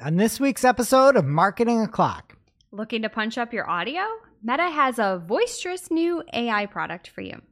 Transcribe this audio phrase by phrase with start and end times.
[0.00, 2.36] on this week's episode of Marketing O'Clock.
[2.72, 4.02] Looking to punch up your audio?
[4.42, 7.42] Meta has a boisterous new AI product for you.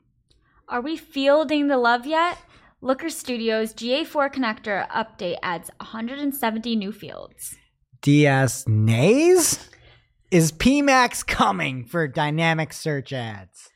[0.68, 2.38] Are we fielding the love yet?
[2.80, 7.56] Looker Studios GA4 connector update adds 170 new fields.
[8.00, 9.68] DS nays?
[10.30, 13.70] Is PMAX coming for dynamic search ads?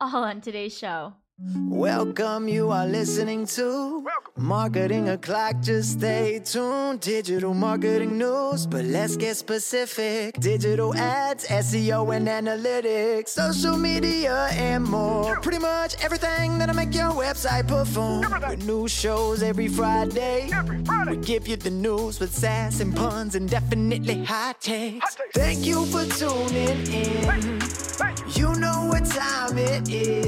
[0.00, 1.14] All on today's show.
[1.44, 4.06] Welcome, you are listening to
[4.36, 5.60] Marketing O'Clock.
[5.60, 7.00] Just stay tuned.
[7.00, 10.38] Digital marketing news, but let's get specific.
[10.38, 15.40] Digital ads, SEO, and analytics, social media, and more.
[15.40, 18.30] Pretty much everything that'll make your website perform.
[18.48, 20.48] With new shows every Friday.
[21.08, 25.16] We give you the news with sass and puns and definitely hot takes.
[25.34, 27.60] Thank you for tuning in.
[28.34, 30.26] You know what time it is.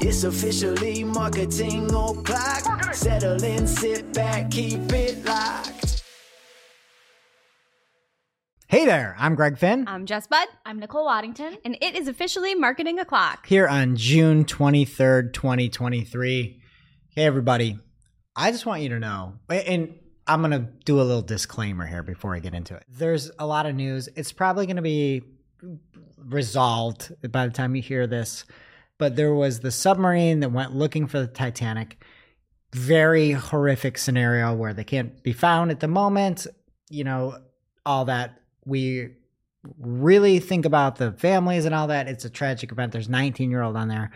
[0.00, 2.94] It's officially marketing o'clock.
[2.94, 6.04] Settle in, sit back, keep it locked.
[8.68, 9.84] Hey there, I'm Greg Finn.
[9.88, 11.58] I'm Jess Budd, I'm Nicole Waddington.
[11.64, 13.46] and it is officially Marketing O'Clock.
[13.46, 16.60] here on June 23rd, 2023.
[17.10, 17.78] Hey, everybody.
[18.36, 19.94] I just want you to know, and
[20.26, 22.84] I'm going to do a little disclaimer here before I get into it.
[22.88, 24.08] There's a lot of news.
[24.14, 25.22] It's probably going to be
[26.18, 28.44] resolved by the time you hear this,
[28.98, 32.02] but there was the submarine that went looking for the Titanic.
[32.72, 36.46] Very horrific scenario where they can't be found at the moment.
[36.90, 37.38] You know,
[37.86, 38.40] all that.
[38.66, 39.10] We
[39.78, 42.08] really think about the families and all that.
[42.08, 42.92] It's a tragic event.
[42.92, 44.10] There's 19 year old on there,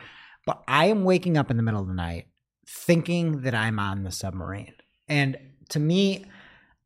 [0.45, 2.27] but I am waking up in the middle of the night
[2.69, 4.75] thinking that I'm on the submarine.
[5.09, 5.37] And
[5.71, 6.27] to me,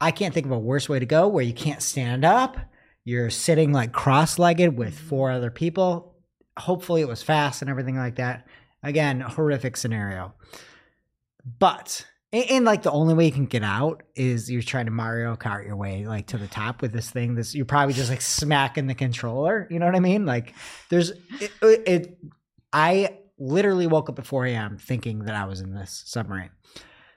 [0.00, 2.56] I can't think of a worse way to go where you can't stand up.
[3.04, 5.08] You're sitting like cross legged with mm-hmm.
[5.08, 6.15] four other people.
[6.58, 8.46] Hopefully, it was fast and everything like that.
[8.82, 10.34] Again, horrific scenario.
[11.58, 15.36] But and, like the only way you can get out is you're trying to Mario
[15.36, 17.34] Kart your way like to the top with this thing.
[17.34, 19.66] This you're probably just like smacking the controller.
[19.70, 20.26] You know what I mean?
[20.26, 20.54] Like
[20.90, 21.52] there's it.
[21.62, 22.18] it, it
[22.72, 24.78] I literally woke up at 4 a.m.
[24.78, 26.50] thinking that I was in this submarine.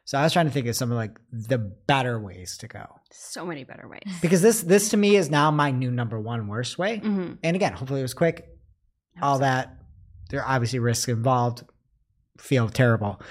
[0.05, 2.85] So I was trying to think of some of like the better ways to go
[3.11, 4.01] So many better ways.
[4.21, 6.97] because this this to me is now my new number one worst way.
[6.97, 7.33] Mm-hmm.
[7.43, 8.47] And again, hopefully it was quick.
[9.21, 9.75] All that
[10.29, 11.63] there are obviously risks involved.
[12.37, 13.21] Feel terrible.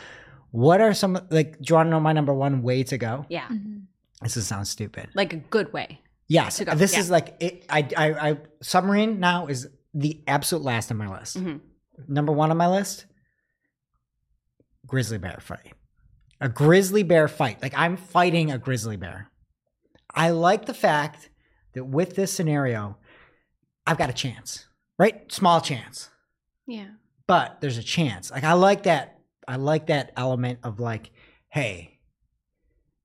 [0.50, 1.58] What are some like?
[1.58, 3.24] Do you want to know my number one way to go?
[3.28, 3.48] Yeah.
[4.22, 5.08] This is sounds stupid.
[5.14, 6.00] Like a good way.
[6.26, 7.00] Yes, To go, this yeah.
[7.00, 8.36] is like it, I, I, I.
[8.62, 11.38] Submarine now is the absolute last on my list.
[11.38, 11.60] Mhm.
[12.06, 13.06] Number one on my list.
[14.86, 15.72] Grizzly bear fight.
[16.40, 17.62] A grizzly bear fight.
[17.62, 19.30] Like I'm fighting a grizzly bear.
[20.14, 21.30] I like the fact
[21.74, 22.96] that with this scenario,
[23.86, 24.66] I've got a chance.
[24.98, 26.10] Right, small chance,
[26.66, 26.88] Yeah.
[27.26, 28.30] but there's a chance.
[28.30, 29.18] Like I like that.
[29.46, 31.10] I like that element of like,
[31.48, 31.98] hey,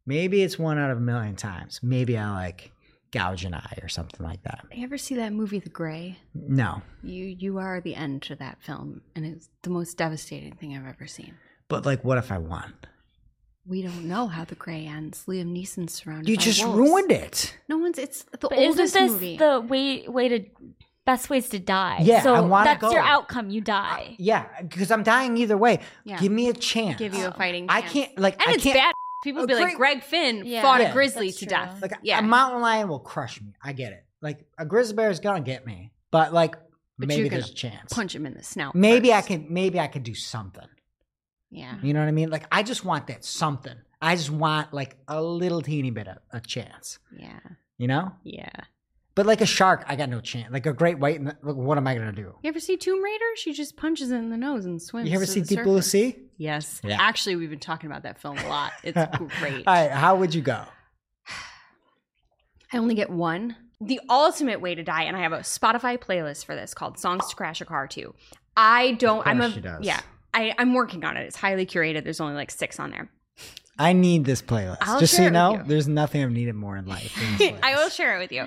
[0.06, 1.80] maybe it's one out of a million times.
[1.84, 2.72] Maybe I like
[3.12, 4.66] gouge an eye or something like that.
[4.74, 6.18] You ever see that movie The Grey?
[6.34, 10.76] No, You you are the end to that film, and it's the most devastating thing
[10.76, 11.36] I've ever seen.
[11.70, 12.74] but like, what if I won?
[13.66, 15.24] We don't know how The Grey ends.
[15.28, 16.28] Liam Neeson's surrounded.
[16.28, 16.78] You by just wolves.
[16.80, 17.56] ruined it.
[17.70, 17.98] No one's.
[17.98, 19.38] It's the But isn't oldest this movie.
[19.38, 20.46] the way way to
[21.06, 22.00] best ways to die?
[22.02, 23.50] Yeah, so I wanna that's your outcome.
[23.50, 24.16] You die.
[24.20, 25.80] Yeah, because I'm dying either way.
[26.04, 26.20] Yeah.
[26.20, 26.98] Give me a chance.
[27.00, 27.68] Give you a fighting.
[27.70, 28.76] I can't like And I it's can't.
[28.78, 28.94] bad.
[29.24, 29.78] People Oh, be like.
[29.78, 30.62] Greg Finn Yeah.
[30.62, 31.48] fought Yeah, a grizzly to true.
[31.48, 31.82] death.
[31.82, 32.20] Like yeah.
[32.20, 33.54] a mountain lion will crush me.
[33.64, 34.06] I get it.
[34.22, 36.56] Like a grizzly bear is gonna get me, but like
[36.98, 37.94] But maybe you're there's a chance.
[37.94, 38.76] punch him in the snout.
[38.76, 39.48] Maybe I can.
[39.50, 40.68] Maybe I can do something.
[41.50, 41.76] Yeah.
[41.84, 42.30] You know what I mean?
[42.32, 43.76] Like I just want that something.
[44.02, 47.00] I just want like a little teeny bit of a chance.
[47.18, 47.40] Yeah.
[47.78, 48.12] You know?
[48.24, 48.50] Yeah.
[49.16, 50.52] But like a shark, I got no chance.
[50.52, 52.34] Like a great white, what am I gonna do?
[52.42, 53.26] You ever see Tomb Raider?
[53.36, 55.08] She just punches it in the nose and swims.
[55.08, 55.82] You ever see Deep Blue.
[55.84, 56.16] Sea?
[56.38, 56.82] Yes.
[56.84, 56.98] Yeah.
[57.00, 58.72] Actually, we've been talking about that film a lot.
[58.84, 58.98] It's
[59.40, 59.68] great.
[59.68, 60.64] All right, how would you go?
[62.74, 63.56] I only get one.
[63.80, 67.28] The ultimate way to die, and I have a Spotify playlist for this called "Songs
[67.30, 68.16] to Crash a Car To."
[68.58, 69.26] I don't.
[69.28, 69.86] I'm a she does.
[69.86, 70.00] yeah.
[70.34, 71.24] I, I'm working on it.
[71.28, 72.04] It's highly curated.
[72.04, 73.12] There's only like six on there.
[73.78, 74.78] I need this playlist.
[74.82, 75.64] I'll Just so you know, you.
[75.66, 77.18] there's nothing I've needed more in life.
[77.64, 78.46] I will share it with you.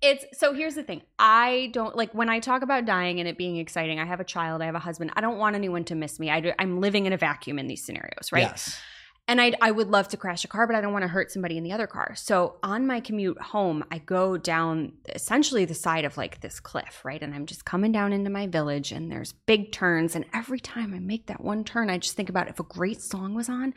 [0.00, 1.02] It's so here's the thing.
[1.18, 4.00] I don't like when I talk about dying and it being exciting.
[4.00, 4.62] I have a child.
[4.62, 5.12] I have a husband.
[5.14, 6.30] I don't want anyone to miss me.
[6.30, 8.42] I do, I'm living in a vacuum in these scenarios, right?
[8.42, 8.80] Yes.
[9.28, 11.30] And I I would love to crash a car, but I don't want to hurt
[11.30, 12.14] somebody in the other car.
[12.16, 17.04] So on my commute home, I go down essentially the side of like this cliff,
[17.04, 17.22] right?
[17.22, 20.92] And I'm just coming down into my village and there's big turns and every time
[20.92, 23.74] I make that one turn, I just think about if a great song was on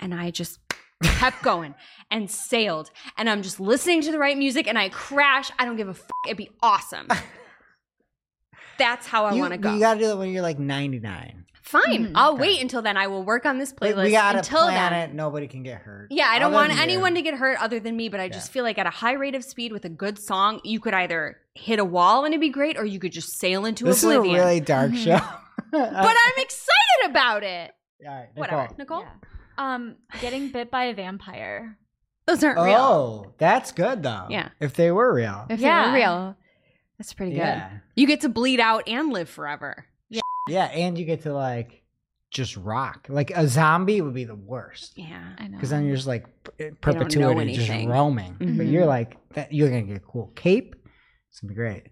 [0.00, 0.58] and I just
[1.02, 1.74] kept going
[2.10, 5.76] and sailed and I'm just listening to the right music and I crash, I don't
[5.76, 6.10] give a fuck.
[6.26, 7.08] It'd be awesome.
[8.78, 9.74] That's how I want to go.
[9.74, 11.44] You got to do it when you're like 99.
[11.68, 12.06] Fine.
[12.06, 12.12] Mhm.
[12.14, 12.40] I'll Okay.
[12.40, 12.96] wait until then.
[12.96, 15.10] I will work on this playlist we gotta until plan then.
[15.10, 15.14] it.
[15.14, 16.08] Nobody can get hurt.
[16.10, 16.82] Yeah, I don't want than you.
[16.82, 19.12] anyone to get hurt other than me, but I just feel like at a high
[19.12, 22.40] rate of speed with a good song, you could either hit a wall and it'd
[22.40, 24.36] be great, or you could just sail into This oblivion.
[24.36, 25.04] is a really dark Mhm.
[25.04, 25.20] show.
[25.70, 27.72] but I'm excited about it.
[28.06, 28.62] All right, Whatever.
[28.78, 29.00] Nicole.
[29.00, 29.00] Nicole?
[29.02, 29.74] Yeah.
[29.74, 31.76] Um, getting bit by a vampire.
[32.26, 32.76] Those aren't real.
[32.78, 34.26] Oh, that's good though.
[34.30, 34.48] Yeah.
[34.60, 35.44] If they were real.
[35.50, 35.84] If Yeah.
[35.84, 36.36] they're real,
[36.98, 37.38] that's pretty good.
[37.38, 37.70] Yeah.
[37.96, 39.84] You get to bleed out and live forever.
[40.48, 41.82] Yeah, and you get to like
[42.30, 43.06] just rock.
[43.08, 44.92] Like a zombie would be the worst.
[44.96, 45.22] Yeah.
[45.38, 45.56] I know.
[45.56, 46.26] Because then you're just like
[46.58, 48.36] p- perpetuity, just roaming.
[48.38, 48.70] But Mhm.
[48.72, 49.52] you're like that.
[49.52, 50.74] You're gonna get a cool cape.
[51.30, 51.84] It's gonna be great.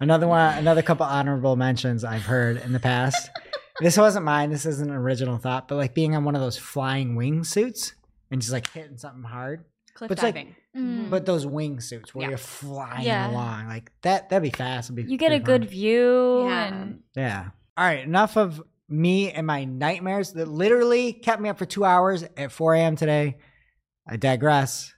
[0.00, 3.30] Another one, another couple honorable mentions I've heard in the past.
[3.80, 4.50] this wasn't mine.
[4.50, 7.94] This isn't an original thought, but like being on one of those flying wing suits
[8.30, 9.64] and just like hitting something hard.
[9.94, 10.56] Cliff But it's like- diving.
[10.76, 11.08] Mm.
[11.10, 12.28] But those wingsuits where Yeah.
[12.30, 13.30] you're flying Yeah.
[13.30, 14.90] along, like that, that'd be fast.
[14.90, 15.68] It'd be you get a pretty good fun.
[15.70, 16.64] view Yeah.
[16.64, 17.44] and Yeah.
[17.76, 18.04] All right.
[18.04, 22.52] Enough of me and my nightmares that literally kept me up for two hours at
[22.52, 22.96] 4 a.m.
[22.96, 23.38] today.
[24.06, 24.92] I digress.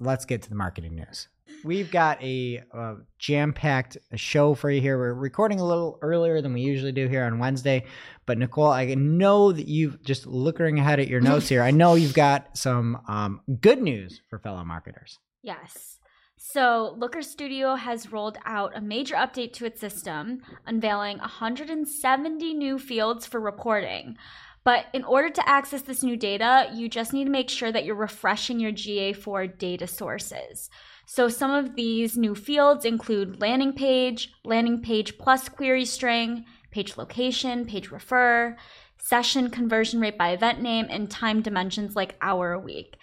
[0.00, 1.28] Let's get to the marketing news.
[1.62, 4.98] We've got a, uh jam-packed show for you here.
[4.98, 7.84] We're recording a little earlier than we usually do here on Wednesday,
[8.26, 11.62] but Nicole, I know that you've just looking ahead at your notes here.
[11.62, 15.18] I know you've got some um, good news for fellow marketers.
[15.42, 15.98] Yes.
[16.46, 22.78] So, Looker Studio has rolled out a major update to its system, unveiling 170 new
[22.78, 24.18] fields for reporting.
[24.62, 27.86] But in order to access this new data, you just need to make sure that
[27.86, 30.68] you're refreshing your GA4 data sources.
[31.06, 36.98] So, some of these new fields include landing page, landing page plus query string, page
[36.98, 38.54] location, page refer,
[38.98, 42.98] session conversion rate by event name, and time dimensions like hour a week.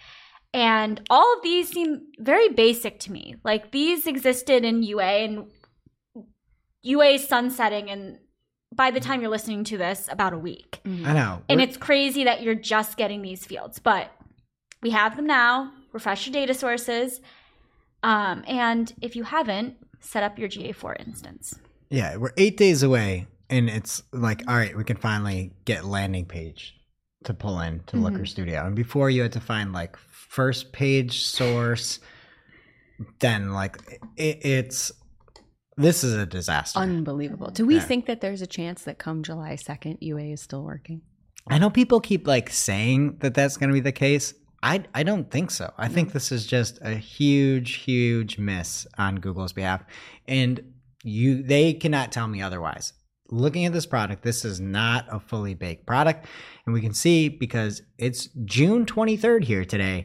[0.54, 3.36] And all of these seem very basic to me.
[3.44, 5.46] Like these existed in UA and
[6.82, 8.18] UA sunsetting and
[8.74, 10.80] by the time you're listening to this, about a week.
[10.84, 11.42] I know.
[11.48, 14.10] And We're- it's crazy that you're just getting these fields, but
[14.82, 15.72] we have them now.
[15.92, 17.20] Refresh your data sources.
[18.02, 21.54] Um, and if you haven't, set up your GA4 instance.
[21.90, 26.24] Yeah, we're eight days away, and it's like, all right, we can finally get landing
[26.24, 26.74] page
[27.24, 28.02] to pull in to Mhm.
[28.02, 28.66] Looker Studio.
[28.66, 32.00] And before you had to find like first page source,
[33.20, 33.76] then like
[34.16, 34.92] it, it's
[35.76, 36.78] this is a disaster.
[36.78, 37.50] Unbelievable.
[37.50, 37.80] Do we Yeah.
[37.80, 41.00] think that there's a chance that come July 2nd, UA is still working?
[41.48, 44.34] I know people keep like saying that that's going to be the case.
[44.62, 45.72] I I don't think so.
[45.76, 49.82] I think this is just a huge huge miss on Google's behalf
[50.28, 50.60] and
[51.02, 52.92] you they cannot tell me otherwise.
[53.32, 56.26] Looking at this product, this is not a fully baked product
[56.66, 60.04] and we can see because it's June 23rd here today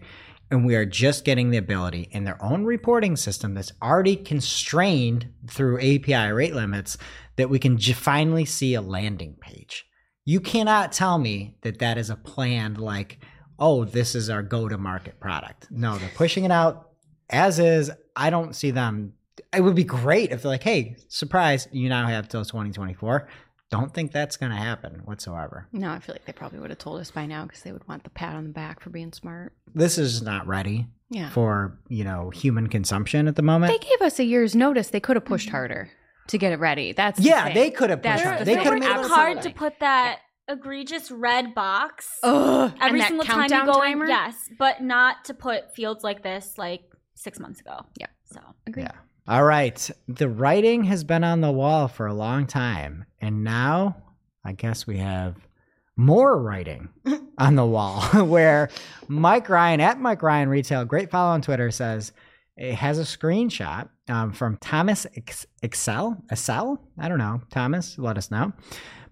[0.49, 5.27] and we are just getting the ability in their own reporting system that's already constrained
[5.49, 6.97] through API rate limits
[7.35, 9.85] that we can j- finally see a landing page.
[10.23, 13.19] You cannot tell me that that is a planned like,
[13.59, 15.67] oh, this is our go-to-market product.
[15.69, 16.91] No, they're pushing it out
[17.29, 17.91] as is.
[18.15, 19.13] I don't see them.
[19.55, 23.27] It would be great if they're like, hey, surprise, you now have till 2024.
[23.69, 25.67] Don't think that's going to happen whatsoever.
[25.73, 27.85] No, I feel like they probably would have told us by now because they would
[27.87, 29.53] want the pat on the back for being smart.
[29.75, 31.29] This is not ready Yeah.
[31.31, 33.73] for you know human consumption at the moment.
[33.73, 34.89] They gave us a year's notice.
[34.89, 35.57] They could have pushed mm-hmm.
[35.57, 35.89] harder
[36.27, 36.93] to get it ready.
[36.93, 37.55] That's yeah, thing.
[37.55, 38.39] they could have That's pushed.
[38.39, 42.73] the They could have They're made it hard to put that egregious red box Ugh.
[42.79, 44.05] every single time you countdown go timer?
[44.05, 44.09] in.
[44.09, 46.83] Yes, but not to put fields like this like
[47.15, 47.85] six months ago.
[47.99, 48.09] Yep.
[48.25, 48.83] So Agreed.
[48.83, 48.91] Yeah.
[49.27, 49.89] All right.
[50.07, 53.05] The writing has been on the wall for a long time.
[53.19, 53.97] And now
[54.45, 55.35] I guess we have
[55.97, 56.89] more writing
[57.37, 58.69] on the wall where
[59.09, 62.13] Mike Ryan at Mike Ryan Retail, great follow on Twitter, says
[62.55, 65.05] it has a screenshot um, from Thomas
[65.61, 66.23] Excel.
[66.31, 66.81] Excel?
[66.97, 67.41] I don't know.
[67.49, 68.53] Thomas, let us know.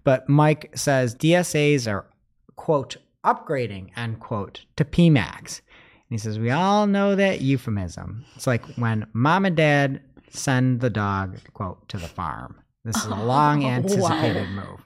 [0.02, 2.06] But Mike says DSAs are,
[2.54, 5.60] quote, upgrading, end quote, to PMAX.
[6.08, 8.24] And he says, We all know that euphemism.
[8.36, 10.00] It's like when mom and dad
[10.36, 12.60] send the dog, quote, to the farm.
[12.84, 14.84] This is a long anticipated move.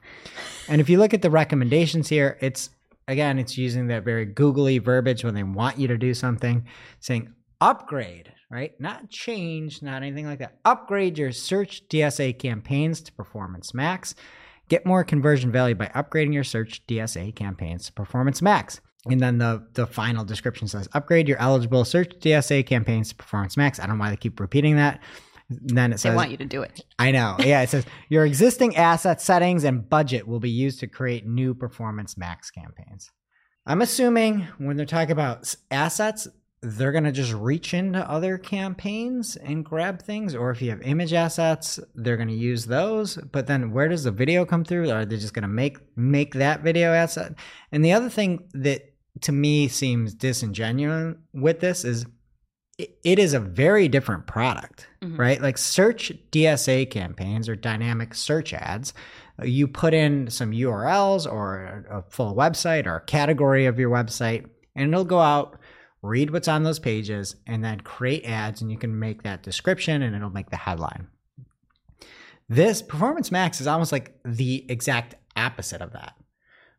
[0.69, 2.71] And if you look at the recommendations here, it's
[3.09, 6.66] again, it's using that very googly verbiage when they want you to do something,
[7.00, 8.80] saying upgrade, right?
[8.80, 10.59] Not change, not anything like that.
[10.64, 14.14] Upgrade your search DSA campaigns to Performance Max.
[14.69, 18.80] Get more conversion value by upgrading your search DSA campaigns to Performance Max.
[19.07, 23.57] And then the, the final description says upgrade your eligible search DSA campaigns to Performance
[23.57, 23.80] Max.
[23.80, 25.00] I don't know why they keep repeating that.
[25.50, 26.85] And then it They says want you to do it.
[26.99, 27.37] I know.
[27.40, 31.54] Yeah, it says your existing asset settings and budget will be used to create new
[31.54, 33.11] performance max campaigns.
[33.66, 36.28] I'm assuming when they're talking about assets,
[36.62, 40.83] they're going to just reach into other campaigns and grab things or if you have
[40.83, 44.90] image assets they're going to use those but then where does the video come through
[44.90, 47.33] are they just going to make make that video asset
[47.73, 52.04] and the other thing that to me seems disingenuous with this is
[53.04, 55.18] it, is a very different product Mhm.
[55.18, 58.92] right like search dsa campaigns or dynamic search ads
[59.42, 64.46] you put in some urls or a full website or a category of your website
[64.76, 65.56] and it'll go out
[66.02, 70.00] read what's on those pages, and then create ads, and you can make that description
[70.00, 71.06] and it'll make the headline.
[72.49, 76.14] This Performance Max is almost like the exact opposite of that,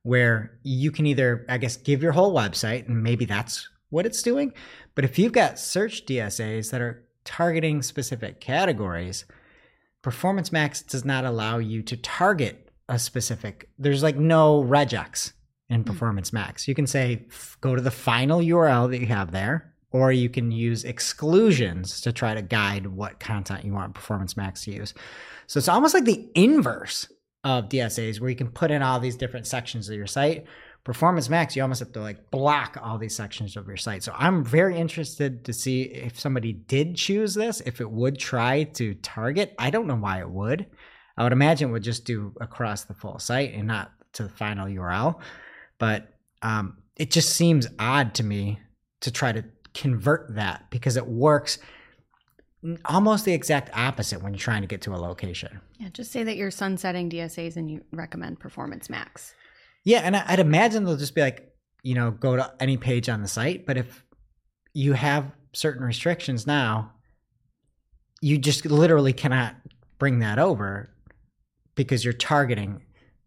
[0.03, 4.21] where you can either, I guess, give your whole website, and maybe that's what it's
[4.21, 4.53] doing.
[4.95, 9.25] But if you've got search DSAs that are targeting specific categories,
[10.01, 15.33] Performance Max does not allow you to target a specific, there's like no regex
[15.69, 15.87] in hmm.
[15.87, 16.67] Performance Max.
[16.67, 17.25] You can say,
[17.61, 22.11] go to the final URL that you have there, or you can use exclusions to
[22.11, 24.93] try to guide what content you want Performance Max to use.
[25.47, 27.11] So it's almost like the inverse
[27.43, 30.45] of DSAs, where you can put in all these different sections of your site.
[30.83, 34.01] Performance Max, you almost have to like block all these sections of your site.
[34.03, 38.63] So I'm very interested to see if somebody did choose this, if it would try
[38.63, 39.53] to target.
[39.59, 40.65] I don't know why it would.
[41.17, 44.29] I would imagine it would just do across the full site and not to the
[44.29, 45.19] final URL.
[45.77, 46.07] But
[46.41, 48.59] um, it just seems odd to me
[49.01, 51.59] to try to convert that because it works
[52.85, 55.61] almost the exact opposite when you're trying to get to a location.
[55.79, 59.33] Yeah, just say that you're sunsetting DSAs and you recommend Performance Max.
[59.83, 63.09] Yeah, and I- I'd imagine they'll just be like, you know, go to any page
[63.09, 63.65] on the site.
[63.65, 64.05] But if
[64.73, 66.93] you have certain restrictions now,
[68.21, 69.55] you just literally cannot
[69.97, 70.89] bring that over
[71.75, 72.83] because you're targeting,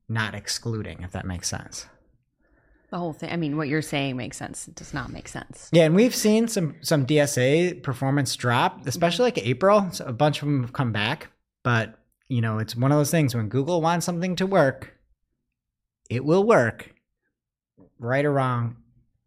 [0.08, 1.87] not excluding, if that makes sense.
[2.90, 3.32] The whole thing.
[3.32, 4.68] I mean, what you're saying makes sense.
[4.68, 5.68] It does not make sense.
[5.73, 8.88] Yeah, and we've seen some some DSA performance drop, mm-hmm.
[8.88, 9.88] especially like April.
[9.90, 11.32] So a bunch of them have come back,
[11.64, 14.94] but you know, it's one of those things when Google wants something to work,
[16.11, 16.94] it will work.
[17.99, 18.76] Right or wrong,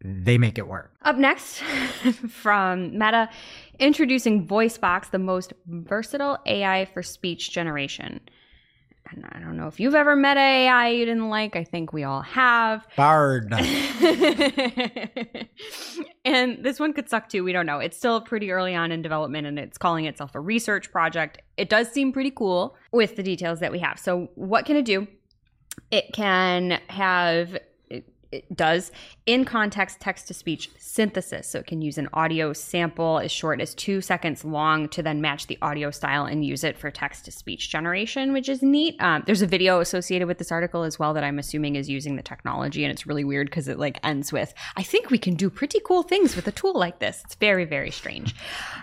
[0.04, 0.92] they make it work.
[1.02, 1.58] Up next,
[2.30, 3.28] from Meta,
[3.78, 8.20] introducing VoiceBox, the most versatile AI for speech generation.
[9.10, 11.56] And I don't know if you've ever met AI you didn't like.
[11.56, 12.86] I think we all have.
[12.94, 13.52] Bard.
[16.24, 17.42] and this one could suck too.
[17.42, 17.78] We don't know.
[17.78, 21.38] It's still pretty early on in development and it's calling itself a research project.
[21.56, 23.98] It does seem pretty cool with the details that we have.
[23.98, 25.08] So, what can it do?
[25.90, 27.58] It can have
[28.30, 28.92] it, does
[29.26, 31.48] in context text to speech synthesis.
[31.48, 35.20] So it can use an audio sample as short as two seconds long to then
[35.20, 39.00] match the audio style and use it for text to speech generation, which is neat.
[39.00, 42.16] Um, there's a video associated with this article as well that I'm assuming is using
[42.16, 45.34] the technology, and it's really weird because it like ends with, "I think we can
[45.34, 48.34] do pretty cool things with a tool like this." It's very very strange,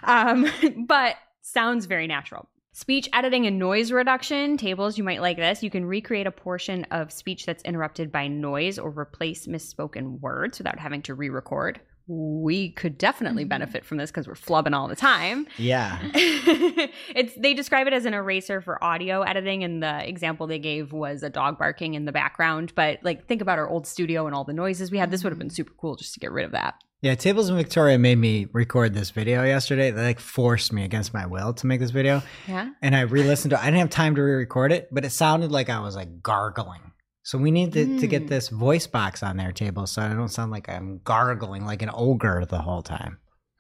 [0.04, 0.48] um,
[0.88, 2.50] but sounds very natural.
[2.78, 5.64] Speech editing and noise reduction tables, you might like this.
[5.64, 10.58] You can recreate a portion of speech that's interrupted by noise or replace misspoken words
[10.58, 11.80] without having to re record.
[12.08, 13.50] We could definitely mm-hmm.
[13.50, 15.48] benefit from this because we're flubbing all the time.
[15.58, 16.00] yeah.
[16.14, 20.92] it's they describe it as an eraser for audio editing and the example they gave
[20.92, 24.36] was a dog barking in the background but like think about our old studio and
[24.36, 25.56] all the noises we had this would have been mm-hmm.
[25.56, 28.96] super cool just to get rid of that Yeah, Tables in Victoria made me record
[28.96, 29.92] this video yesterday.
[29.92, 32.24] They like forced me against my will to make this video.
[32.48, 33.62] yeah And I re-listened to it.
[33.62, 36.82] I didn't have time to re-record it, but it sounded like I was like gargling.
[37.22, 38.30] So we need to, to get Mm.
[38.30, 41.92] this voice box on their table so I don't sound like I'm gargling like an
[41.94, 43.20] ogre the whole time.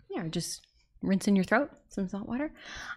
[0.10, 0.66] yeah just
[1.04, 2.52] rinse in your throat some salt water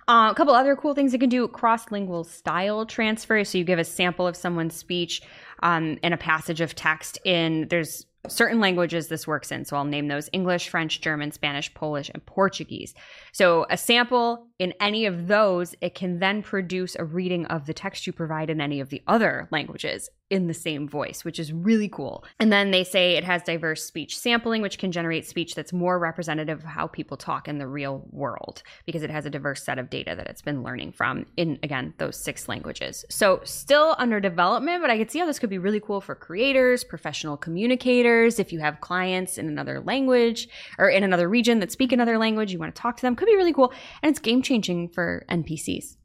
[0.09, 3.78] uh, a couple other cool things you can do cross-lingual style transfer so you give
[3.78, 5.21] a sample of someone's speech
[5.62, 9.65] um, and a passage of text in there's certain languages this works in.
[9.65, 12.95] So i'll name those english french german spanish polish and portuguese.
[13.33, 17.75] So a sample in any of those it can then produce a reading of the
[17.75, 21.53] text you provide in any of the other languages in the same voice which is
[21.53, 22.25] really cool.
[22.38, 25.99] And then they say it has diverse speech sampling which can generate speech that's more
[25.99, 29.79] representative of how people talk in the real world because it has a diverse set
[29.79, 33.05] of data that it's been learning from in again those six languages.
[33.09, 36.15] So still under development but i could see how this could be really cool for
[36.15, 40.49] creators professional communicators if you have clients in another language
[40.79, 43.27] or in another region that speak another language you want to talk to them could
[43.27, 43.73] be really cool.
[44.03, 45.97] And it's game changing for npcs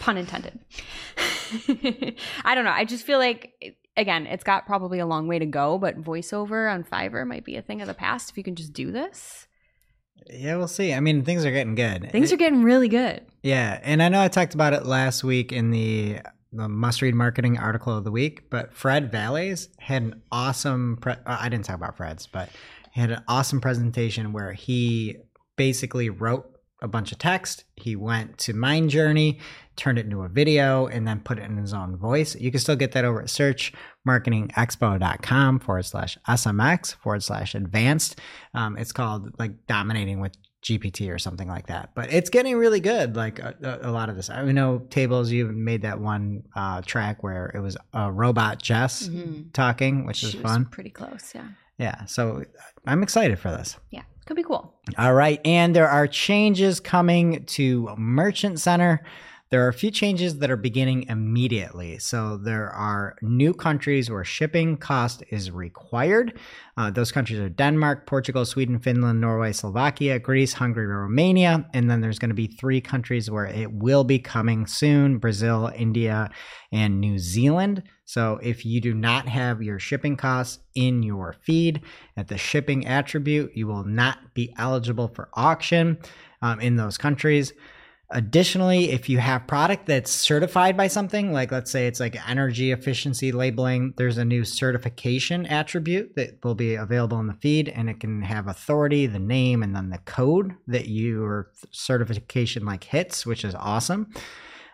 [0.00, 0.58] pun intended
[2.44, 3.52] i don't know i just feel like
[3.96, 7.56] again it's got probably a long way to go but voiceover on fiverr might be
[7.56, 9.46] a thing of the past if you can just do this
[10.28, 10.92] Yeah, we'll see.
[10.92, 12.10] I mean, things are getting good.
[12.12, 15.52] things are getting really good Yeah, and I know I talked about it last week
[15.52, 16.20] in the
[16.52, 20.98] the must read marketing article of the week, but Fred Vallaeys had an awesome.
[21.00, 22.48] Pre- uh, I didn't talk about Fred's, but
[22.92, 25.16] He had an awesome presentation where he
[25.56, 26.44] basically wrote
[26.82, 27.64] a bunch of text.
[27.76, 29.38] He went to Midjourney,
[29.76, 32.34] turned it into a video, and then put it in his own voice.
[32.34, 38.18] You can still get that over at searchmarketingexpo.com forward slash SMX forward slash advanced.
[38.54, 40.32] Um, it's called like dominating with
[40.62, 41.90] GPT or something like that.
[41.94, 43.16] But it's getting really good.
[43.16, 45.30] Like a, a, lot of this, I know tables.
[45.30, 49.52] You made that one uh, track where it was a robot Jess Mhm.
[49.52, 50.66] talking, which is She was fun.
[50.66, 51.32] pretty close.
[51.34, 51.48] Yeah.
[51.78, 52.44] Yeah, so
[52.86, 53.78] I'm excited for this.
[53.90, 54.02] Yeah.
[54.26, 54.74] Could be cool.
[54.98, 59.02] All right, and there are changes coming to Merchant Center.
[59.50, 61.98] There are a few changes that are beginning immediately.
[61.98, 66.38] So there are new countries where shipping cost is required.
[66.76, 71.68] Uh, those countries are Denmark, Portugal, Sweden, Finland, Norway, Slovakia, Greece, Hungary, Romania.
[71.74, 75.72] And then there's going to be three countries where it will be coming soon Brazil,
[75.74, 76.30] India,
[76.70, 77.82] and New Zealand.
[78.04, 81.80] So if you do not have your shipping costs in your feed
[82.16, 85.98] at the shipping attribute, you will not be eligible for auction
[86.40, 87.52] um, in those countries.
[88.12, 92.72] Additionally, if you have product that's certified by something, like let's say it's like energy
[92.72, 97.88] efficiency labeling, there's a new certification attribute that will be available in the feed and
[97.88, 103.24] it can have authority, the name, and then the code that your certification like hits,
[103.24, 104.08] which is awesome.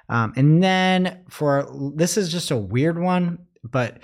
[0.08, 3.98] Um, and then for this is just a weird one, but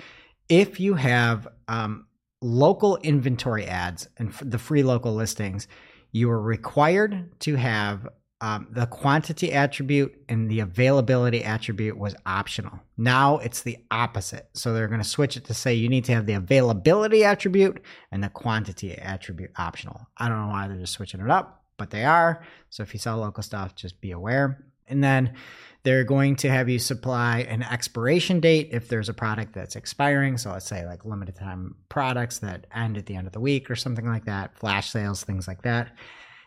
[0.47, 2.05] if you have um,
[2.41, 5.67] local inventory ads and the free local listings,
[6.11, 8.07] you are required to have
[8.43, 12.77] um, the quantity attribute and the availability attribute was optional.
[12.97, 14.49] Now it's the opposite.
[14.51, 17.81] So they're going to switch it to say you need to have the availability attribute
[18.11, 20.09] and the quantity attribute optional.
[20.17, 22.43] I don't know why they're just switching it up, but they are.
[22.69, 24.65] So if you sell local stuff, just be aware.
[24.89, 25.35] And then
[25.83, 30.37] they're going to have you supply an expiration date if there's a product that's expiring.
[30.37, 33.71] So let's say like limited time products that end at the end of the week
[33.71, 35.95] or something like that, flash sales, things like that.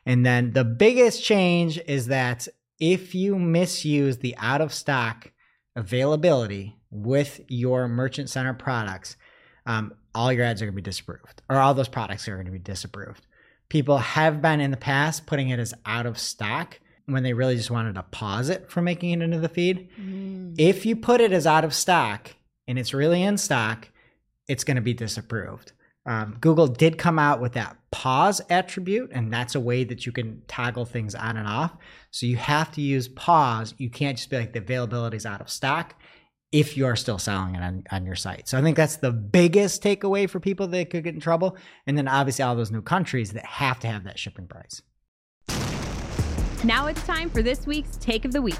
[0.07, 2.49] And then the biggest change is that
[2.79, 5.33] if you misuse the out of stock
[5.75, 9.17] availability with your merchant center products,
[9.67, 12.47] um, all your ads are going to be disapproved, or all those products are going
[12.47, 13.27] to be disapproved.
[13.69, 17.57] People have been in the past putting it as out of stock when they really
[17.57, 19.89] just wanted to pause it from making it into the feed.
[20.57, 22.31] If you put it as out of stock
[22.69, 23.89] and it's really in stock,
[24.49, 25.73] it's going to be disapproved.
[26.07, 30.13] Um, Google did come out with that pause attribute, and that's a way that you
[30.13, 31.77] can toggle things on and off.
[32.13, 33.75] So you have to use pause.
[33.79, 35.95] You can't just be like the availability is out of stock
[36.53, 38.49] if you are still selling it on, on your site.
[38.49, 41.57] So I think that's the biggest takeaway for people that could get in trouble.
[41.87, 44.81] And then obviously all those new countries that have to have that shipping price.
[46.65, 48.57] Now it's time for this week's Take of the Week.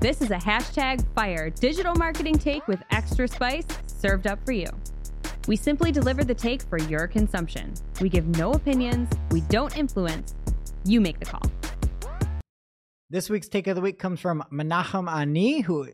[0.00, 4.66] This is a hashtag fire digital marketing take with extra spice served up for you.
[5.50, 7.74] We simply deliver the take for your consumption.
[8.00, 10.36] We give no opinions, we don't influence,
[10.84, 11.42] you make the call.
[13.10, 15.88] This week's take of the week comes from Menachem Ani, who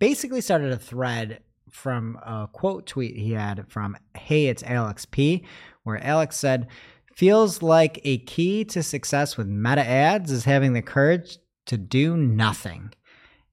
[0.00, 5.44] basically started a thread from a quote tweet he had from Hey, it's Alex P,
[5.84, 6.66] where Alex said,
[7.14, 12.16] Feels like a key to success with meta ads is having the courage to do
[12.16, 12.92] nothing.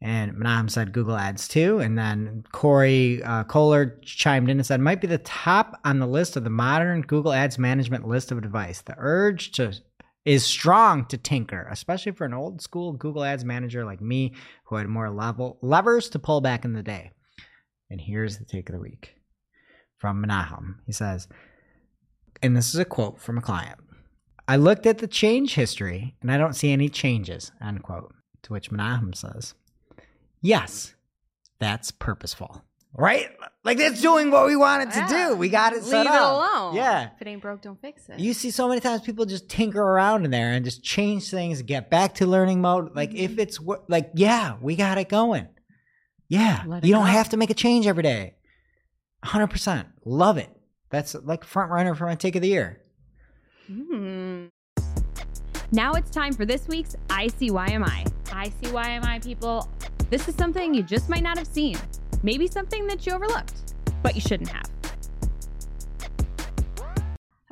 [0.05, 1.79] And Menachem said Google Ads too.
[1.79, 6.05] And then Corey uh, Kohler chimed in and said, might be the top on the
[6.05, 8.83] list of the modern Google Ads management list of advice.
[8.83, 9.73] The urge to
[10.23, 14.75] is strong to tinker, especially for an old school Google Ads manager like me who
[14.75, 17.09] had more level levers to pull back in the day.
[17.89, 19.15] And here's the take of the week
[19.97, 20.75] from Menachem.
[20.85, 21.27] He says,
[22.43, 23.79] and this is a quote from a client.
[24.47, 28.13] I looked at the change history and I don't see any changes, end quote.
[28.43, 29.55] To which Menachem says,
[30.45, 30.93] Yes,
[31.59, 32.61] that's purposeful.
[32.97, 33.27] Right?
[33.65, 35.29] Like that's doing what we wanted to Yeah.
[35.29, 35.35] do.
[35.35, 36.15] We got it set Leave up.
[36.15, 36.75] it alone.
[36.75, 37.09] Yeah.
[37.15, 38.19] If it ain't broke, don't fix it.
[38.19, 41.61] You see so many times people just tinker around in there and just change things,
[41.63, 42.95] get back to learning mode.
[42.95, 43.17] Like Mm-hmm.
[43.33, 45.47] if it's wo- like, yeah, we got it going.
[46.29, 47.11] Yeah, Let it you don't go.
[47.11, 48.35] have to make a change every day.
[49.25, 49.87] 100%.
[50.05, 50.49] Love it.
[50.91, 52.81] That's like front runner for my take of the year.
[53.67, 54.45] Hmm.
[55.71, 58.07] Now it's time for this week's ICYMI.
[58.25, 59.67] ICYMI people.
[60.09, 61.77] This is something you just might not have seen,
[62.21, 64.74] maybe something that you overlooked, but you shouldn't have.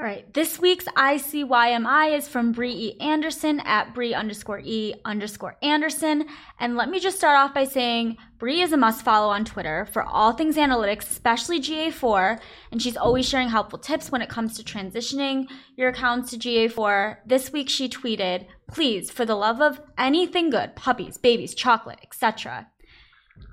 [0.04, 3.00] All right, this week's ICYMI is from Bree E.
[3.00, 6.26] Anderson at Bree underscore E underscore Anderson.
[6.60, 9.88] And let me just start off by saying Bree is a must follow on Twitter
[9.94, 12.42] for all things analytics, especially GA4.
[12.74, 17.20] And she's always sharing helpful tips when it comes to transitioning your accounts to GA4.
[17.26, 22.68] This week she tweeted, please, for the love of anything good, puppies, babies, chocolate, etc.,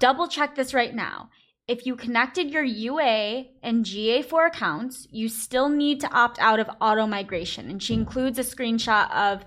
[0.00, 1.30] double check this right now.
[1.70, 6.68] If you connected your UA and GA4 accounts, you still need to opt out of
[6.80, 7.70] auto migration.
[7.70, 9.44] And she includes a screenshot of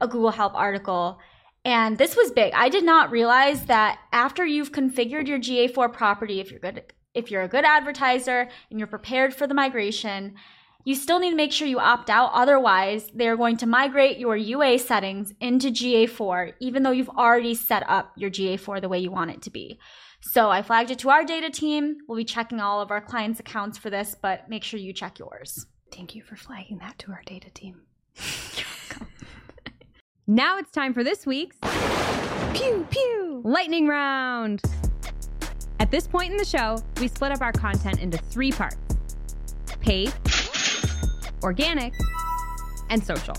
[0.00, 1.18] a Google Help article.
[1.66, 2.54] And this was big.
[2.54, 7.30] I did not realize that after you've configured your GA4 property, if you're good if
[7.30, 10.36] you're a good advertiser and you're prepared for the migration,
[10.84, 12.30] you still need to make sure you opt out.
[12.32, 17.82] Otherwise, they're going to migrate your UA settings into GA4, even though you've already set
[17.90, 19.78] up your GA4 the way you want it to be.
[20.20, 21.98] So I flagged it to our data team.
[22.08, 25.18] We'll be checking all of our clients' accounts for this, but make sure you check
[25.18, 25.66] yours.
[25.92, 27.82] Thank you for flagging that to our data team.
[30.30, 31.56] Now it's time for this week's
[32.52, 33.40] Pew pew.
[33.46, 34.60] lightning round.
[35.80, 38.76] At this point in the show, we split up our content into three parts
[39.80, 40.12] paid,
[41.42, 41.94] organic,
[42.90, 43.36] and social.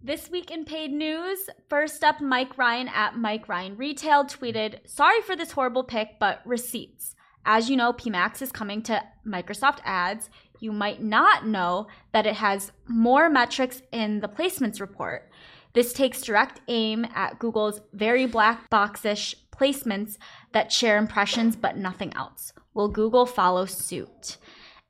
[0.00, 5.20] This week in paid news, first up, Mike Ryan at Mike Ryan Retail tweeted, Sorry
[5.22, 7.16] for this horrible pick, but receipts.
[7.44, 10.30] As you know, PMax is coming to Microsoft Ads.
[10.60, 15.32] You might not know that it has more metrics in the placements report.
[15.72, 20.16] This takes direct aim at Google's very black boxish placements
[20.52, 22.52] that share impressions but nothing else.
[22.72, 24.36] Will Google follow suit?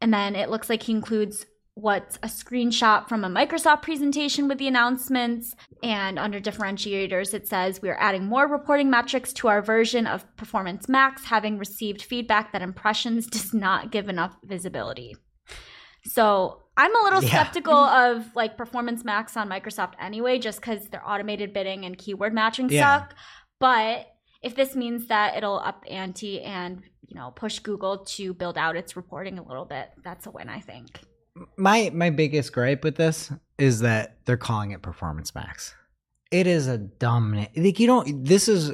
[0.02, 1.46] And then it looks like he includes
[1.80, 5.54] what's a screenshot from a Microsoft presentation with the announcements.
[5.82, 10.24] And under differentiators, it says we are adding more reporting metrics to our version of
[10.36, 15.14] Performance Max, having received feedback that impressions does not give enough visibility.
[16.04, 17.28] So I'm a little Yeah.
[17.28, 22.34] skeptical of like Performance Max on Microsoft anyway, just because their automated bidding and keyword
[22.34, 22.98] matching Yeah.
[23.00, 23.14] suck.
[23.60, 24.06] But
[24.42, 28.76] if this means that it'll up ante and you know push Google to build out
[28.76, 31.00] its reporting a little bit, that's a win, I think.
[31.56, 35.74] My my biggest gripe with this is that they're calling it performance max
[36.30, 38.72] it is a dominant like you don't this is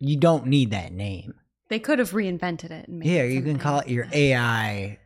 [0.00, 1.34] you don't need that name
[1.68, 2.88] They could have reinvented it.
[2.88, 4.98] And made yeah it you can call it your ai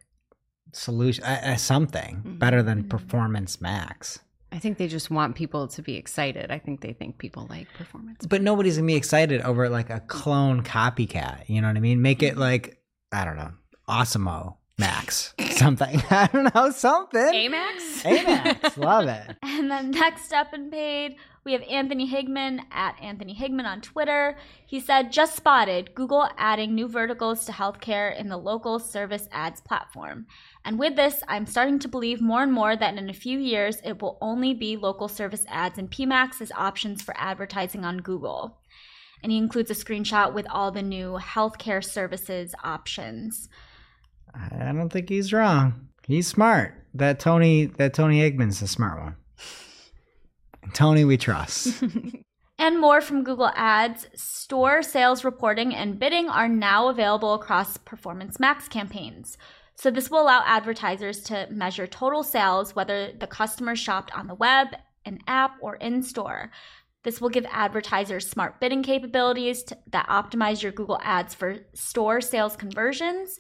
[0.73, 2.89] solution uh, uh, something better than Mhm.
[2.91, 4.21] performance max
[4.53, 6.51] I think they just want people to be excited.
[6.51, 8.27] I think they think people like performance.
[8.27, 12.03] but nobody's gonna be excited over like a clone copycat you know what i mean
[12.03, 12.79] make it like
[13.13, 13.53] i don't know
[13.89, 18.03] awesomeo max something i don't know something Amax?
[18.03, 23.35] amax love it And then next up in paid, we have Anthony Higman at Anthony
[23.35, 24.39] Higman on Twitter.
[24.67, 29.61] He said, just spotted Google adding new verticals to healthcare in the local service ads
[29.61, 30.27] platform.
[30.65, 33.83] And with this, I'm starting to believe more and more that in a few years,
[33.85, 38.59] it will only be local service ads and PMAX as options for advertising on Google.
[39.23, 43.51] And he includes a screenshot with all the new healthcare services options.
[44.35, 45.89] I don't think he's wrong.
[46.07, 46.75] He's smart.
[46.95, 49.17] That Tony, that Tony Higman's a smart one.
[50.73, 51.83] Tony, we trust.
[52.59, 54.09] and more from Google Ads.
[54.15, 59.39] Store sales reporting and bidding are now available across Performance Max campaigns.
[59.77, 64.35] So, this will allow advertisers to measure total sales, whether the customer shopped on the
[64.35, 64.69] web,
[65.07, 66.51] an app, or in store.
[67.03, 72.21] This will give advertisers smart bidding capabilities to, that optimize your Google Ads for store
[72.21, 73.39] sales conversions,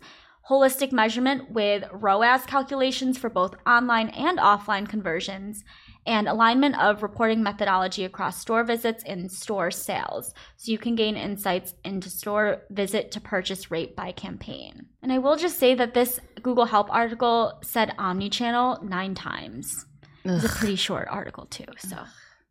[0.48, 5.64] holistic measurement with ROAS calculations for both online and offline conversions,
[6.06, 11.16] and alignment of reporting methodology across store visits and store sales so you can gain
[11.16, 14.86] insights into store visit to purchase rate by campaign.
[15.02, 19.86] And I will just say that this Google Help article said omnichannel nine times.
[20.24, 21.64] It's a pretty short article, too.
[21.78, 21.96] So,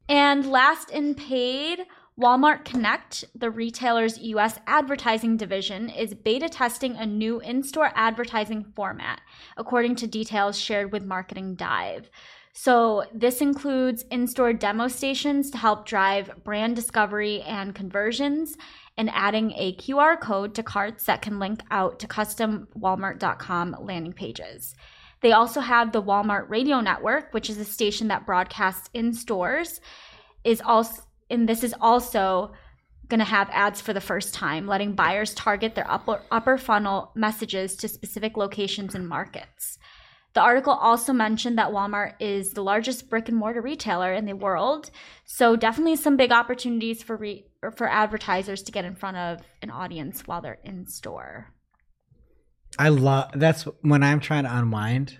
[0.08, 1.80] and last in paid,
[2.19, 8.65] Walmart Connect, the retailer's US advertising division, is beta testing a new in store advertising
[8.75, 9.21] format,
[9.55, 12.10] according to details shared with Marketing Dive.
[12.51, 18.58] So, this includes in store demo stations to help drive brand discovery and conversions,
[18.97, 24.12] and adding a QR code to carts that can link out to custom Walmart.com landing
[24.12, 24.75] pages.
[25.21, 29.79] They also have the Walmart Radio Network, which is a station that broadcasts in stores,
[30.43, 32.54] is also and this is also
[33.08, 37.12] going to have ads for the first time, letting buyers target their upper, upper funnel
[37.15, 39.80] messages to specific locations and markets.
[40.34, 44.36] The article also mentioned that Walmart is the largest brick and mortar retailer in the
[44.36, 44.92] world,
[45.26, 49.72] so definitely some big opportunities for re- for advertisers to get in front of an
[49.72, 51.52] audience while they're in store.
[52.78, 55.18] I love that's when I'm trying to unwind.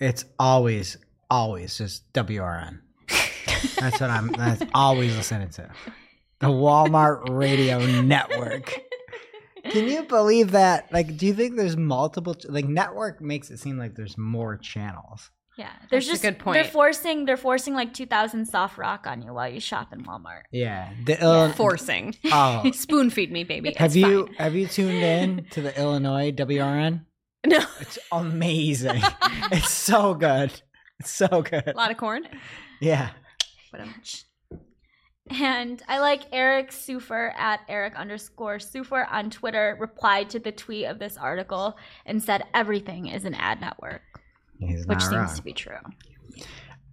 [0.00, 0.96] It's always,
[1.30, 2.80] always just WRN.
[3.80, 4.28] That's what I'm.
[4.32, 5.70] That's always listening to.
[6.40, 8.78] The Walmart Radio Network.
[9.70, 10.92] Can you believe that?
[10.92, 12.36] Like, do you think there's multiple?
[12.48, 15.30] Like, network makes it seem like there's more channels.
[15.58, 16.54] Yeah, there's That's a just good point.
[16.62, 20.42] They're forcing they're forcing like 2000 soft rock on you while you shop in Walmart.
[20.52, 20.90] Yeah.
[21.06, 22.14] The Ill- Forcing.
[22.26, 22.70] Oh.
[22.74, 23.72] Spoon feed me, baby.
[23.78, 24.34] have It's you fine.
[24.34, 27.06] have you tuned in to the Illinois WRN?
[27.46, 27.60] No.
[27.80, 29.00] It's amazing.
[29.52, 30.50] it's so good.
[31.00, 31.68] It's so good.
[31.68, 32.26] A lot of corn.
[32.80, 33.10] Yeah.
[33.76, 34.24] But
[35.30, 40.84] and I like Eric Sufer at Eric underscore Sufer on Twitter replied to the tweet
[40.84, 44.02] of this article and said everything is an ad network,
[44.60, 45.34] He's which seems wrong.
[45.34, 45.78] to be true.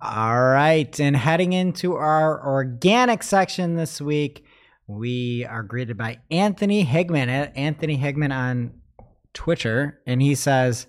[0.01, 0.99] All right.
[0.99, 4.43] And heading into our organic section this week,
[4.87, 8.73] we are greeted by Anthony Higman at Anthony Higman on
[9.33, 10.01] Twitter.
[10.05, 10.87] And he says,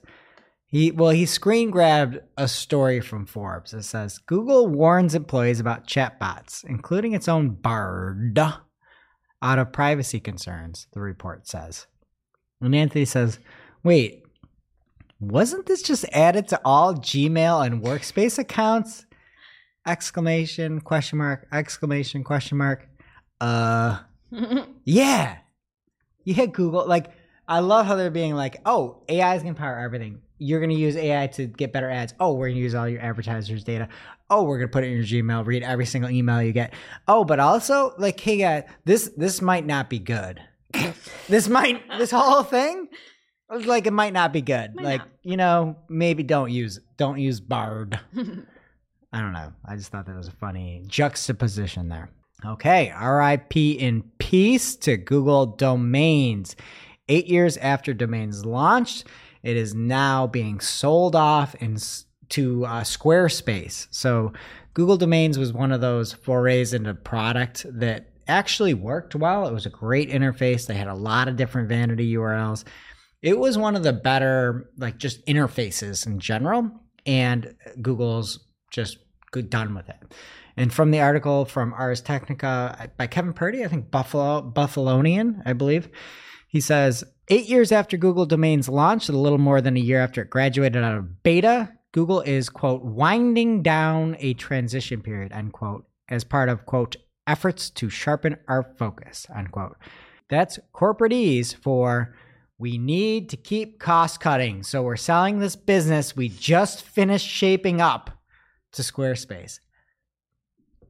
[0.75, 3.73] he well, he screen grabbed a story from Forbes.
[3.73, 8.37] It says Google warns employees about chatbots, including its own Bard,
[9.41, 11.87] out of privacy concerns, the report says.
[12.61, 13.39] And Anthony says,
[13.85, 14.25] wait,
[15.21, 19.07] wasn't this just added to all Gmail and workspace accounts?
[19.87, 22.89] Exclamation, question mark, exclamation, question mark.
[23.41, 24.01] Uh,
[24.85, 25.37] yeah.
[26.25, 26.89] Yeah, Google.
[26.89, 27.13] Like,
[27.47, 30.23] I love how they're being like, oh, AI is going to power everything.
[30.39, 32.15] You're going to use AI to get better ads.
[32.19, 33.89] Oh, we're going to use all your advertisers' data.
[34.31, 36.75] Oh, we're going to put it in your Gmail, read every single email you get.
[37.07, 40.41] Oh, but also, like, hey, guys, this this might not be good.
[41.29, 42.89] this might, this whole thing,
[43.51, 44.75] like, it might not be good.
[44.75, 45.09] Might like, not.
[45.23, 48.01] you know, maybe don't use, don't use Bard.
[48.17, 49.53] I don't know.
[49.65, 52.11] I just thought that was a funny juxtaposition there.
[52.45, 56.57] Okay, RIP in peace to Google Domains.
[57.09, 59.05] Eight years after Domains launched,
[59.45, 61.77] it is now being sold off in,
[62.31, 63.87] to uh, Squarespace.
[63.91, 64.33] So,
[64.73, 69.47] Google Domains was one of those forays into product that actually worked well.
[69.47, 70.67] It was a great interface.
[70.67, 72.65] They had a lot of different vanity URLs.
[73.23, 76.73] It was one of the better, like, just interfaces in general.
[77.07, 78.41] And Google's
[78.73, 78.99] just
[79.49, 80.15] done with it.
[80.57, 85.53] And from the article from Ars Technica by Kevin Purdy, I think Buffalo Buffalonian, I
[85.53, 85.89] believe,
[86.49, 90.23] he says eight years after Google Domains launched, a little more than a year after
[90.23, 96.25] it graduated out of beta, Google is quote winding down a transition period unquote as
[96.25, 99.77] part of quote efforts to sharpen our focus unquote.
[100.29, 102.15] That's corporatese for
[102.59, 104.63] we need to keep cost cutting.
[104.63, 108.11] So we're selling this business we just finished shaping up
[108.73, 109.61] to Squarespace.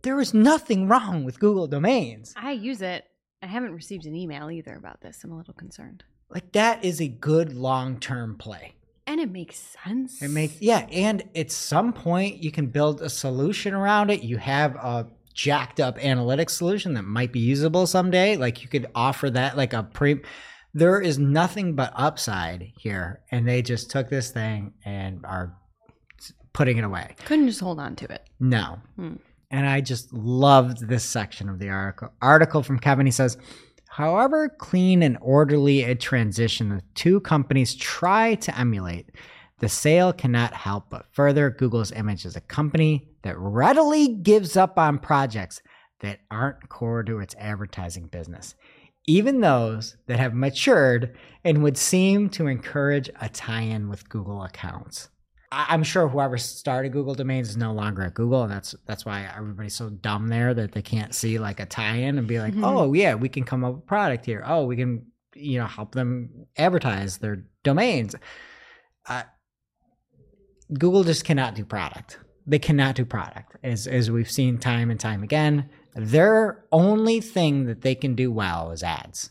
[0.03, 2.35] There is nothing wrong with Google domains.
[2.37, 3.05] I use it.
[3.43, 5.23] I haven't received an email either about this.
[5.23, 6.05] I'm a little concerned.
[6.31, 8.75] Like that is a good long-term play.
[9.07, 10.23] And it makes sense.
[10.23, 14.23] It makes yeah, and at some point you can build a solution around it.
[14.23, 18.37] You have a jacked up analytics solution that might be usable someday.
[18.37, 20.23] Like you could offer that like a pre
[20.73, 25.57] there is nothing but upside here and they just took this thing and are
[26.53, 27.15] putting it away.
[27.27, 28.29] Couldn't just hold on to it.
[28.41, 28.81] No.
[28.97, 29.15] Hmm.
[29.51, 32.11] And I just loved this section of the article.
[32.21, 33.07] Article from Kevin.
[33.07, 33.39] He says,
[33.95, 39.09] however clean and orderly a transition the two companies try to emulate,
[39.61, 44.81] the sale cannot help but further Google's image as a company that readily gives up
[44.81, 45.63] on projects
[46.01, 48.57] that aren't core to its advertising business,
[49.07, 54.43] even those that have matured and would seem to encourage a tie in with Google
[54.43, 55.09] accounts.
[55.69, 59.29] I'm sure whoever started Google Domains is no longer at Google, and that's that's why
[59.37, 62.65] everybody's so dumb there that they can't see like a tie-in and be like, Mhm.
[62.65, 64.43] oh yeah, we can come up with a product here.
[64.47, 68.15] Oh, we can you know help them advertise their domains.
[69.09, 69.23] Uh,
[70.79, 72.19] Google just cannot do product.
[72.47, 75.71] They cannot do product, as as we've seen time and time again.
[75.95, 79.31] Their only thing that they can do well is ads.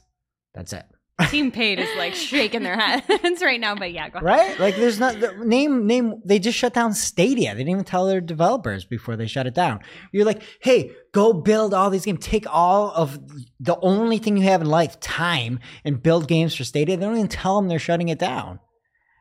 [0.53, 0.85] That's it.
[1.29, 4.59] Team Paid is like shaking their heads right now, but yeah, right?
[4.59, 7.51] Like there's not the name name they just shut down Stadia.
[7.53, 9.81] They didn't even tell their developers before they shut it down.
[10.11, 12.25] You're like, "Hey, go build all these games.
[12.25, 13.19] Take all of
[13.59, 17.15] the only thing you have in life, time, and build games for Stadia." They don't
[17.15, 18.59] even tell them they're shutting it down.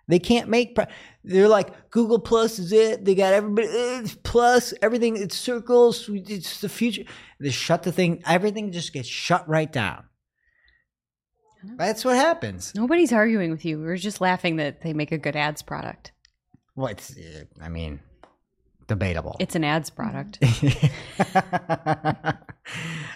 [0.09, 0.87] They can't make pro-
[1.23, 3.05] they're like Google Plus is it.
[3.05, 7.05] They got everybody eh, it's plus everything it's circles, it's the future.
[7.39, 10.05] They shut the thing everything just gets shut right down.
[11.65, 12.75] That's what happens.
[12.75, 13.79] Nobody's arguing with you.
[13.79, 16.13] We are just laughing that they make a good ads product.
[16.75, 18.01] Well, it's, uh, I mean,
[18.87, 19.37] debatable.
[19.41, 20.39] It's an ads product.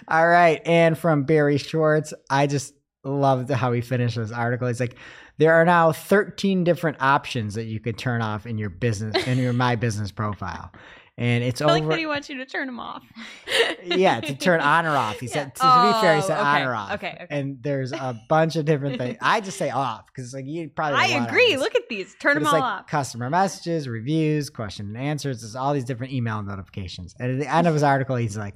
[0.07, 0.61] All right.
[0.65, 4.67] And from Barry Schwartz, I just loved how he finished this article.
[4.67, 4.95] He's like,
[5.37, 9.37] there are now 13 different options that you could turn off in your business, in
[9.37, 10.71] your My Business profile.
[11.17, 11.91] And it's I like over.
[11.93, 13.03] that he wants you to turn them off.
[13.83, 15.19] yeah, to turn on or off.
[15.19, 16.91] He said to, to be fair, he said Oh, on or off.
[16.93, 17.27] okay, okay.
[17.29, 19.17] And there's a bunch of different things.
[19.21, 20.99] I just say off because like you probably.
[20.99, 21.57] I agree.
[21.57, 22.15] Look at these.
[22.19, 22.87] Turn But them it's all like off.
[22.87, 25.41] customer messages, reviews, question and answers.
[25.41, 27.15] There's all these different email notifications.
[27.19, 28.55] And at the end of his article, he's like,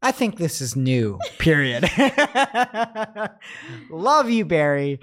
[0.00, 1.88] I think this is new, period.
[3.90, 5.00] Love you, Barry.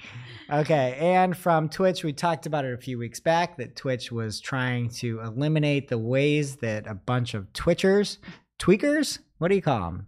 [0.50, 0.98] Okay.
[1.00, 4.90] And from Twitch, we talked about it a few weeks back that Twitch was trying
[4.90, 8.18] to eliminate the ways that a bunch of Twitchers,
[8.60, 10.08] tweakers, what do you call them?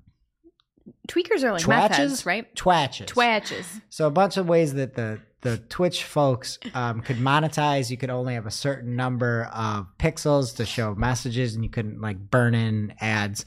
[1.07, 1.95] Tweakers are like Twatches?
[1.95, 2.55] heads, right?
[2.55, 3.07] Twatches.
[3.07, 3.81] Twatches.
[3.89, 7.91] So a bunch of ways that the the Twitch folks um, could monetize.
[7.91, 12.01] You could only have a certain number of pixels to show messages, and you couldn't
[12.01, 13.45] like burn in ads.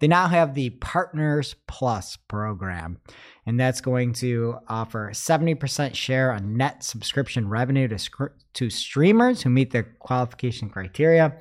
[0.00, 2.98] They now have the Partners Plus program,
[3.46, 9.50] and that's going to offer 70% share on net subscription revenue to to streamers who
[9.50, 11.36] meet the qualification criteria.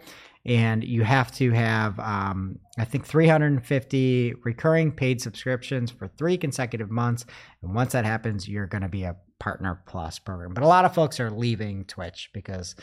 [0.45, 6.89] And you have to have, um, I think, 350 recurring paid subscriptions for three consecutive
[6.89, 7.25] months.
[7.61, 10.53] And once that happens, you're going to be a Partner Plus program.
[10.53, 12.75] But a lot of folks are leaving Twitch because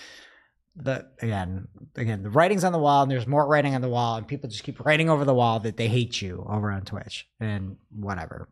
[0.77, 4.17] the again, again, the writing's on the wall, and there's more writing on the wall,
[4.17, 7.27] and people just keep writing over the wall that they hate you over on Twitch
[7.41, 8.49] and whatever.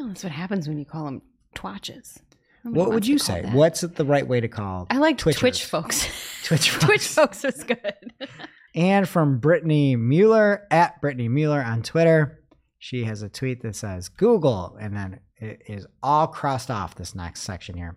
[0.00, 1.22] Oh, that's what happens when you call them
[1.54, 2.18] twatches.
[2.64, 3.42] What would you say?
[3.42, 3.52] that.
[3.54, 4.86] What's the right way to call?
[4.88, 5.38] I like Twitchers?
[5.38, 6.06] Twitch folks.
[6.44, 6.84] Twitch folks.
[6.84, 7.44] Twitch folks.
[7.44, 8.12] is good.
[8.74, 12.42] And from Britney Muller at Britney Muller on Twitter,
[12.78, 17.14] she has a tweet that says Google, and then it is all crossed off this
[17.14, 17.96] next section here.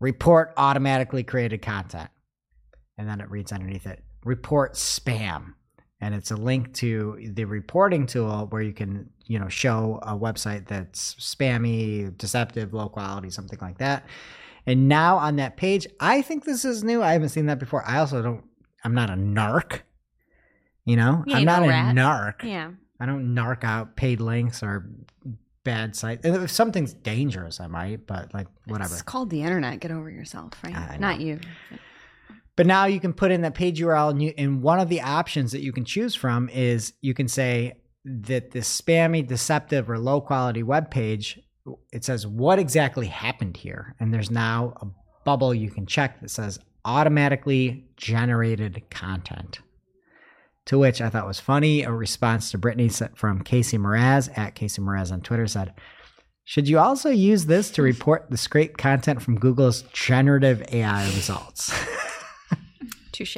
[0.00, 2.08] Report automatically created content.
[2.98, 5.54] And then it reads underneath it report spam.
[6.00, 10.16] And it's a link to the reporting tool where you can, you know, show a
[10.16, 14.06] website that's spammy, deceptive, low quality, something like that.
[14.66, 17.02] And now on that page, I think this is new.
[17.02, 17.82] I haven't seen that before.
[17.86, 18.44] I also don't,
[18.84, 19.80] I'm not a narc.
[20.84, 21.94] You know, You I'm not a rat.
[21.96, 22.42] narc.
[22.44, 22.70] yeah.
[23.00, 24.88] I don't narc out paid links or
[25.64, 26.24] bad sites.
[26.24, 28.92] And If something's dangerous, I might, but like whatever.
[28.94, 29.80] It's called the internet.
[29.80, 30.98] Get over yourself, right?
[31.00, 31.40] Not you.
[32.58, 35.00] But now you can put in that page URL, and, you, and one of the
[35.00, 39.96] options that you can choose from is you can say that this spammy, deceptive, or
[39.96, 41.38] low quality web page.
[41.92, 44.88] It says what exactly happened here, and there's now a
[45.24, 49.60] bubble you can check that says automatically generated content.
[50.66, 51.84] To which I thought was funny.
[51.84, 55.74] A response to Britney from Casey Meraz at Casey Meraz on Twitter said,
[56.44, 61.72] "Should you also use this to report the scraped content from Google's generative AI results?"
[63.18, 63.36] Touche.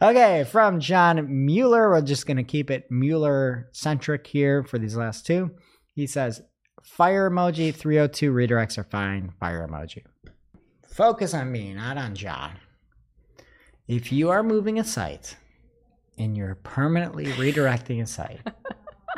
[0.00, 4.96] Okay, from John Mueller, we're just going to keep it Mueller centric here for these
[4.96, 5.50] last two.
[5.94, 6.42] He says,
[6.82, 9.32] Fire emoji 302 redirects are fine.
[9.40, 10.04] Fire emoji.
[10.86, 12.52] Focus on me, not on John.
[13.88, 15.36] If you are moving a site
[16.16, 18.46] and you're permanently redirecting a site,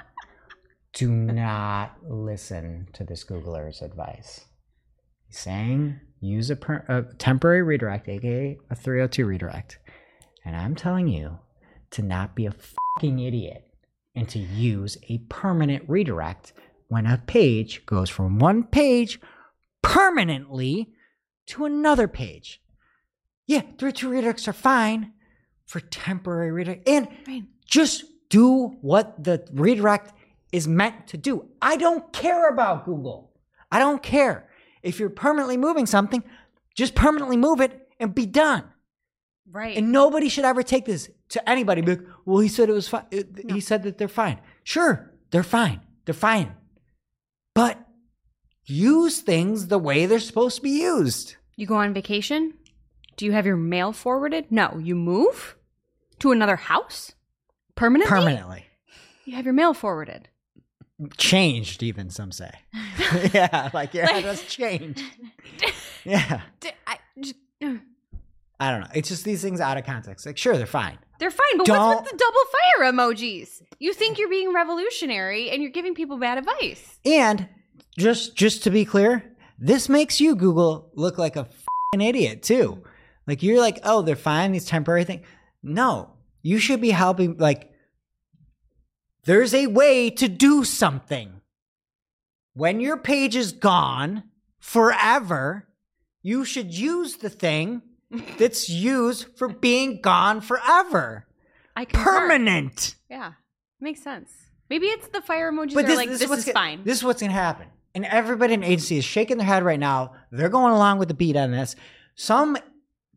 [0.95, 4.47] do not listen to this Googler's advice.
[5.27, 9.79] He's saying use a, per- a temporary redirect, aka a 302 redirect.
[10.45, 11.39] And I'm telling you
[11.91, 12.55] to not be a
[12.97, 13.67] fucking idiot
[14.15, 16.53] and to use a permanent redirect
[16.89, 19.21] when a page goes from one page
[19.83, 20.93] permanently
[21.47, 22.61] to another page.
[23.47, 25.13] Yeah, 302 redirects are fine
[25.67, 26.89] for temporary redirect.
[26.89, 27.09] And
[27.67, 30.13] just do what the redirect
[30.53, 31.49] is meant to do.
[31.61, 33.33] I don't care about Google.
[33.71, 34.49] I don't care.
[34.85, 36.23] If you're permanently moving something,
[36.75, 38.65] just permanently move it and be done.
[39.51, 39.77] Right.
[39.77, 41.81] And nobody should ever take this to anybody.
[41.83, 43.07] Like, well, he said it was fine.
[43.49, 44.41] He said that they're fine.
[44.63, 45.81] Sure, they're fine.
[46.05, 46.55] They're fine.
[47.55, 47.79] But
[48.67, 51.37] use things the way they're supposed to be used.
[51.57, 52.55] you go on vacation?
[53.17, 54.51] Do you have your mail forwarded?
[54.51, 54.79] No.
[54.83, 55.57] You move
[56.19, 57.13] to another house?
[57.75, 58.11] Permanently?
[58.11, 58.67] Permanently.
[59.25, 60.29] You have your mail forwarded.
[61.17, 62.51] Changed, even some say.
[63.35, 65.03] yeah, like your address changed.
[66.07, 66.43] Yeah.
[66.61, 67.33] D- I- j-
[67.65, 67.75] uh,
[68.61, 68.89] I don't know.
[68.95, 70.27] It's just these things out of context.
[70.27, 70.99] Like, sure, they're fine.
[71.19, 73.63] They're fine, but Don't- what's with the double fire emojis?
[73.79, 76.99] You think you're being revolutionary and you're giving people bad advice.
[77.07, 77.49] And
[77.97, 79.25] just just to be clear,
[79.59, 81.47] this makes you Google look like a
[81.93, 82.83] fing idiot too.
[83.27, 85.25] Like you're like, oh, they're fine, these temporary things.
[85.63, 86.11] No,
[86.43, 87.39] you should be helping.
[87.39, 87.73] Like,
[89.25, 91.41] there's a way to do something.
[92.55, 94.25] When your page is gone
[94.61, 95.67] forever,
[96.23, 97.83] you should use the thing
[98.39, 101.27] that's used for being gone forever.
[101.77, 102.05] I concur.
[102.05, 102.95] Permanent.
[103.11, 103.33] Yeah,
[103.81, 104.31] makes sense.
[104.71, 106.85] Maybe it's the fire emojis But are this, like, this, this, what's is gonna- fine.
[106.85, 107.67] This is what's going to happen.
[107.97, 110.15] And everybody in agency is shaking their head right now.
[110.33, 111.77] They're going along with the beat on this.
[112.17, 112.57] Some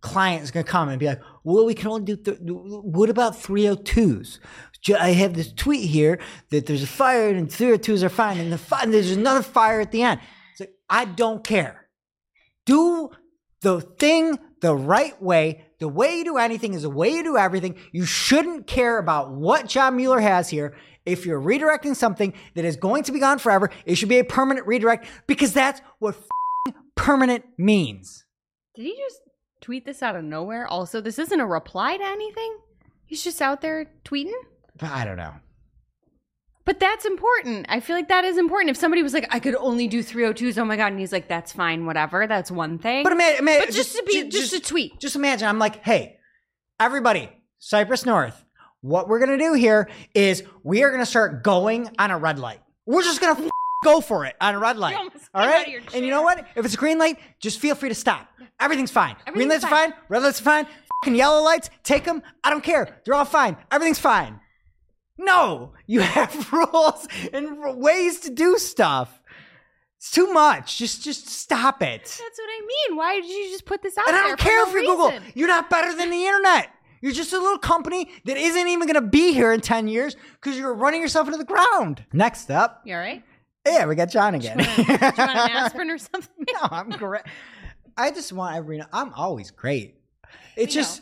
[0.02, 2.16] client is going to come and be like, well, we can only do.
[2.16, 4.38] Th- what about 302s?
[4.98, 6.20] I have this tweet here
[6.50, 9.82] that there's a fire and 302s are fine, and the fi- and there's another fire
[9.82, 10.20] at the end.
[10.52, 11.88] It's like, I don't care.
[12.66, 13.10] Do
[13.62, 15.66] the thing the right way.
[15.80, 17.76] The way you do anything is the way you do everything.
[17.92, 20.76] You shouldn't care about what John Mueller has here.
[21.06, 24.24] If you're redirecting something that is going to be gone forever, it should be a
[24.24, 26.18] permanent redirect because that's what
[26.96, 28.26] permanent means.
[28.76, 29.22] Did he just
[29.62, 30.68] tweet this out of nowhere?
[30.68, 32.58] Also, this isn't a reply to anything.
[33.06, 34.34] He's just out there tweeting.
[34.78, 35.34] But I don't know.
[36.66, 37.66] But that's important.
[37.70, 38.70] I feel like that is important.
[38.70, 40.88] If somebody was like, I could only do 302s, oh my God.
[40.88, 42.28] And he's like, that's fine, whatever.
[42.28, 43.04] That's one thing.
[43.04, 45.00] But imagine, But just to be- just a tweet.
[45.00, 45.48] Just imagine.
[45.48, 46.18] I'm like, hey,
[46.80, 48.44] everybody, Cypress North.
[48.82, 52.60] What we're gonna do here is we are gonna start going on a red light.
[52.86, 53.50] We're just gonna f-
[53.84, 54.96] go for it on a red light.
[55.34, 55.82] All right.
[55.96, 56.46] And you know what?
[56.56, 58.28] If it's a green light, just feel free to stop.
[58.60, 59.16] Everything's fine.
[59.26, 59.94] green Everything's lights are fine.
[60.10, 60.68] Red lights are fine.
[61.04, 62.22] Fucking yellow lights, take them.
[62.44, 63.02] I don't care.
[63.06, 63.56] They're all fine.
[63.72, 64.40] Everything's fine.
[65.18, 69.20] No, you have rules and ways to do stuff.
[69.98, 70.78] It's too much.
[70.78, 72.04] Just, just stop it.
[72.04, 72.98] that's what I mean.
[72.98, 74.16] Why did you just put this out there?
[74.16, 75.12] And I don't care no if you're Google.
[75.34, 76.70] You're not better than the internet.
[77.02, 80.16] You're just a little company that isn't even going to be here in 10 years
[80.34, 82.04] because you're running yourself into the ground.
[82.14, 83.24] Next up, You all right?
[83.66, 84.58] yeah, we got John again.
[84.58, 86.46] Do you want an aspirin or something?
[86.54, 87.24] no, I'm great.
[87.98, 88.82] I just want every.
[88.94, 89.96] I'm always great.
[90.56, 91.02] It's We just,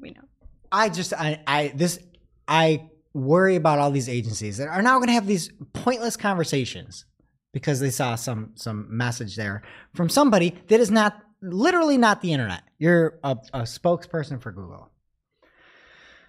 [0.00, 0.22] We know.
[0.70, 1.98] I just, I, I, this,
[2.46, 2.88] I
[3.18, 7.04] worry about all these agencies that are now going to have these pointless conversations
[7.52, 9.62] because they saw some some message there
[9.94, 12.62] from somebody that is not literally not the internet.
[12.78, 14.90] You're a, a spokesperson for Google.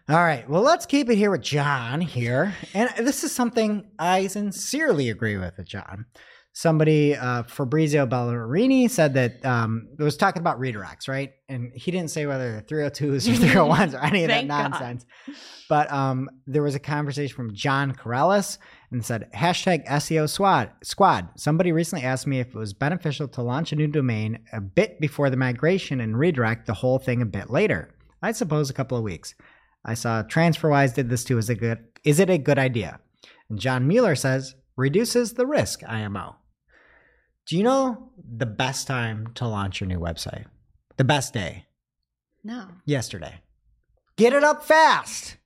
[0.10, 0.50] All right.
[0.50, 2.56] Well, let's keep it here with John here.
[2.74, 6.06] And this is something I sincerely agree with with John.
[6.52, 11.32] Somebody, uh, Fabrizio Ballarini, said that um, it was talking about redirects, right?
[11.48, 14.72] And he didn't say whether they're 302s or 301s or any of that Thank God.
[14.72, 15.06] nonsense.
[15.70, 18.58] But um, there was a conversation from John Corellis
[18.92, 20.72] and said, hashtag SEO squad.
[20.84, 21.30] squad.
[21.38, 25.00] Somebody recently asked me if it was beneficial to launch a new domain a bit
[25.00, 27.94] before the migration and redirect the whole thing a bit later.
[28.22, 29.36] I suppose a couple of weeks.
[29.86, 31.38] I saw TransferWise did this too.
[31.38, 31.80] Is it good?
[32.04, 33.00] Is it a good idea?
[33.50, 35.84] And John Mueller says reduces the risk.
[35.88, 36.36] IMO.
[37.50, 40.46] Do you know the best time to launch your new website?
[40.98, 41.66] The best day
[42.44, 42.68] No.
[42.86, 43.42] yesterday.
[44.18, 45.38] Get it up fast.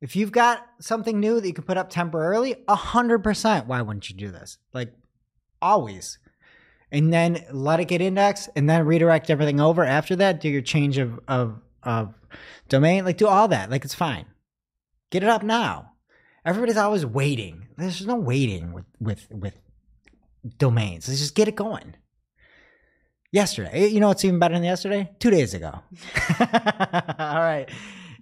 [0.00, 3.68] If you've got something new that you can put up temporarily, a hundred percent.
[3.68, 4.58] Why wouldn't you do this?
[4.72, 4.92] Like
[5.62, 6.18] always.
[6.90, 10.40] And then let it get indexed and then redirect everything over after that.
[10.40, 12.14] Do your change of, of, of
[12.68, 13.04] domain.
[13.04, 13.70] Like do all that.
[13.70, 14.26] Like it's fine.
[15.10, 15.92] Get it up now.
[16.44, 17.68] Everybody's always waiting.
[17.76, 19.54] There's no waiting with, with, with
[20.58, 21.08] domains.
[21.08, 21.94] Let's just get it going.
[23.32, 23.70] Yesterday.
[23.72, 25.10] Eh, you know what's even better than yesterday?
[25.18, 25.70] Two days ago.
[26.40, 27.68] All right.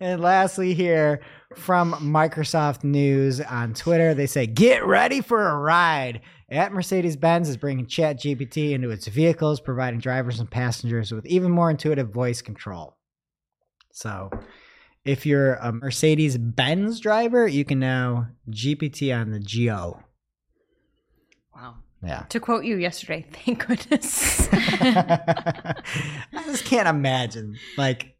[0.01, 1.21] And lastly, here
[1.55, 6.23] from Microsoft News on Twitter, they say, Get ready for a ride.
[6.51, 11.51] At Mercedes Benz is bringing ChatGPT into its vehicles, providing drivers and passengers with even
[11.51, 12.97] more intuitive voice control.
[13.93, 14.31] So,
[15.05, 20.03] if you're a Mercedes Benz driver, you can now GPT on the Geo.
[21.55, 21.77] Wow.
[22.05, 22.25] Yeah.
[22.31, 24.49] To quote you yesterday, thank goodness.
[24.53, 25.75] I
[26.47, 27.57] just can't imagine.
[27.79, 28.17] Like,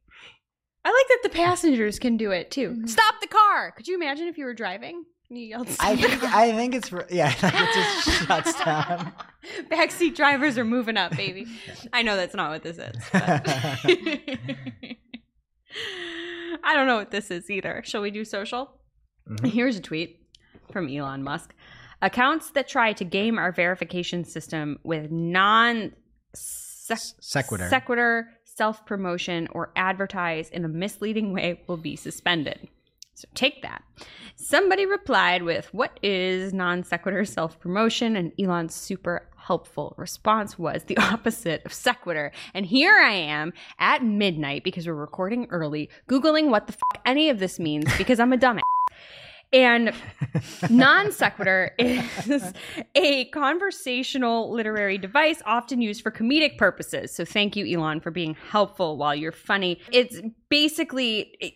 [0.85, 2.87] I like that the passengers can do it too.
[2.87, 3.73] Stop the car.
[3.73, 5.05] Could you imagine if you were driving?
[5.31, 6.23] You yelled, I think.
[6.23, 9.13] I think it's, for- yeah, like it just shuts down.
[9.71, 11.47] Backseat drivers are moving up, baby.
[11.93, 12.97] I know that's not what this is.
[16.65, 17.83] I don't know what this is either.
[17.85, 18.79] Shall we do social?
[19.29, 19.51] Mhm.
[19.51, 20.21] Here's a tweet
[20.71, 21.55] from Elon Musk.
[22.03, 25.93] Accounts that try to game our verification system with non
[26.35, 27.69] Sequitur.
[27.69, 32.69] sequitur self promotion or advertise in a misleading way will be suspended.
[33.15, 33.83] So take that.
[34.35, 38.17] Somebody replied with, What is non sequitur self promotion?
[38.17, 42.33] And Elon's super helpful response was the opposite of sequitur.
[42.53, 47.31] And here I am at midnight because we're recording early, Googling what the fuck any
[47.31, 48.63] of this means because I'm a dumbass.
[49.53, 49.93] And
[50.71, 52.53] non sequitur is
[52.95, 57.15] a conversational literary device often used for comedic purposes.
[57.15, 59.81] So thank you, Elon, for being helpful while you're funny.
[59.91, 61.37] It's basically.
[61.41, 61.55] It,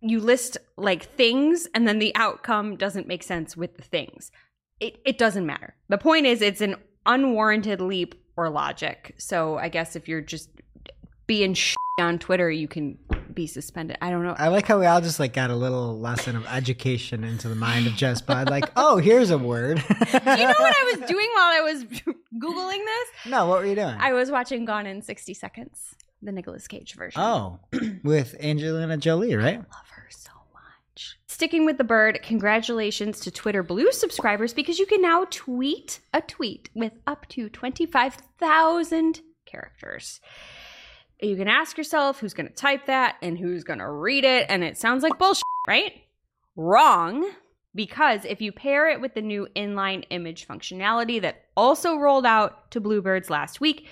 [0.00, 4.30] you list like things and then the outcome doesn't make sense with the things.
[4.80, 5.74] It, it doesn't matter.
[5.90, 9.14] The point is, it's an unwarranted leap or logic.
[9.18, 10.50] So I guess if you're just
[11.26, 12.98] being sh- on Twitter, you can
[13.32, 13.98] be suspended.
[14.00, 14.34] I don't know.
[14.38, 17.54] I like how we all just like got a little lesson of education into the
[17.54, 19.76] mind of Jess by like, oh, here's a word.
[19.76, 21.84] Do you know what I was doing while I was
[22.38, 23.30] Googling this?
[23.30, 23.96] No, what were you doing?
[23.98, 25.94] I was watching Gone in 60 Seconds.
[26.22, 27.20] the Nicolas Cage version.
[27.20, 27.60] Oh,
[28.04, 29.58] with Angelina Jolie, right?
[29.58, 31.18] love her so much.
[31.26, 36.20] Sticking with the bird, congratulations to Twitter Blue subscribers because you can now tweet a
[36.22, 40.20] tweet with up to 25,000 characters.
[41.20, 44.46] You can ask yourself who's going to type that and who's going to read it,
[44.48, 45.92] and it sounds like bullshit, right?
[46.56, 47.30] Wrong.
[47.74, 52.70] Because if you pair it with the new inline image functionality that also rolled out
[52.70, 53.86] to Bluebirds last week,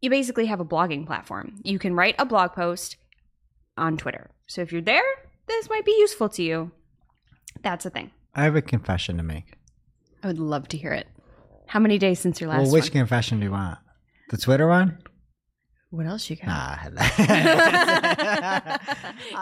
[0.00, 1.60] you basically have a blogging platform.
[1.62, 2.96] You can write a blog post
[3.76, 4.30] on Twitter.
[4.46, 5.04] So if you're there,
[5.46, 6.72] this might be useful to you.
[7.62, 8.10] That's a thing.
[8.34, 9.54] I have a confession to make.
[10.22, 11.06] I would love to hear it.
[11.66, 12.90] How many days since your last well, which one?
[12.90, 13.78] confession do you want?
[14.30, 14.98] The Twitter one?
[15.94, 16.92] What else you got?
[16.92, 17.08] Nah.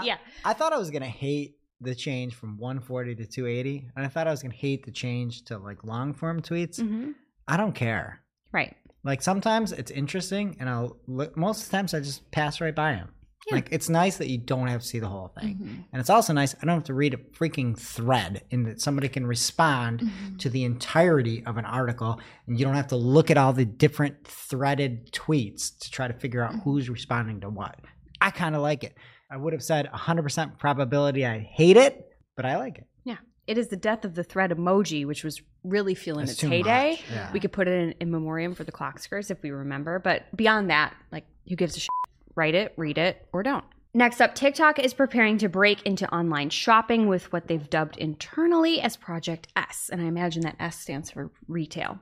[0.03, 0.18] yeah.
[0.44, 4.26] I thought I was gonna hate the change from 140 to 280, and I thought
[4.26, 6.80] I was gonna hate the change to like long form tweets.
[6.80, 7.12] hmm
[7.48, 8.20] I don't care.
[8.53, 8.76] Right.
[9.03, 11.36] Like sometimes it's interesting, and I'll look.
[11.36, 13.09] Most of the times I just pass right by them.
[13.49, 13.57] Yeah.
[13.57, 15.84] Like it's nice that you don't have to see the whole thing, Mhm.
[15.93, 19.09] and it's also nice I don't have to read a freaking thread, and that somebody
[19.09, 23.36] can respond to the entirety of an article, and you don't have to look at
[23.36, 27.80] all the different threaded tweets to try to figure out who's responding to what.
[28.20, 28.97] I kind of like it.
[29.30, 32.86] I would have said 100% probability I hate it, but I like it.
[33.05, 33.16] Yeah.
[33.49, 37.01] It is the death of the thread emoji, which was really feeling It's its heyday.
[37.12, 37.32] yeah.
[37.32, 39.99] We could put it in, in memoriam for the clockskers if we remember.
[39.99, 41.88] But beyond that, like, who gives a shit?
[42.35, 43.64] Write it, read it, or don't.
[43.95, 48.80] Next up, TikTok is preparing to break into online shopping with what they've dubbed internally
[48.80, 49.91] as Project S.
[49.93, 51.99] And I imagine that S stands for retail.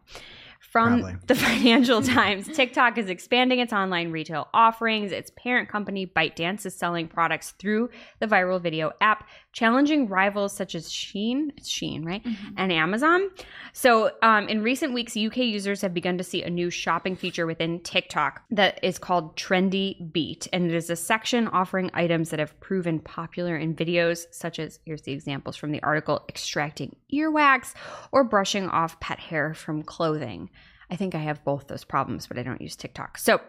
[0.61, 1.18] From Probably.
[1.26, 5.11] the Financial Times, TikTok is expanding its online retail offerings.
[5.11, 10.74] Its parent company, ByteDance, is selling products through the viral video app, challenging rivals such
[10.74, 12.22] as Shein, it's Shein, right?
[12.57, 13.30] And Amazon.
[13.72, 17.46] So, um, in recent weeks, UK users have begun to see a new shopping feature
[17.46, 20.46] within TikTok that is called Trendy Beat.
[20.53, 24.78] And it is a section offering items that have proven popular in videos, such as
[24.84, 27.74] here's the examples from the article extracting earwax
[28.12, 30.51] or brushing off pet hair from clothing.
[30.90, 33.18] I think I have both those problems, but I don't use TikTok.
[33.18, 33.40] So,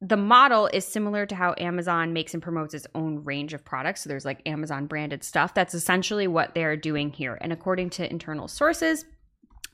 [0.00, 4.02] the model is similar to how Amazon makes and promotes its own range of products.
[4.02, 5.54] So there's like Amazon branded stuff.
[5.54, 7.36] That's essentially what they're doing here.
[7.40, 9.04] And according to internal sources,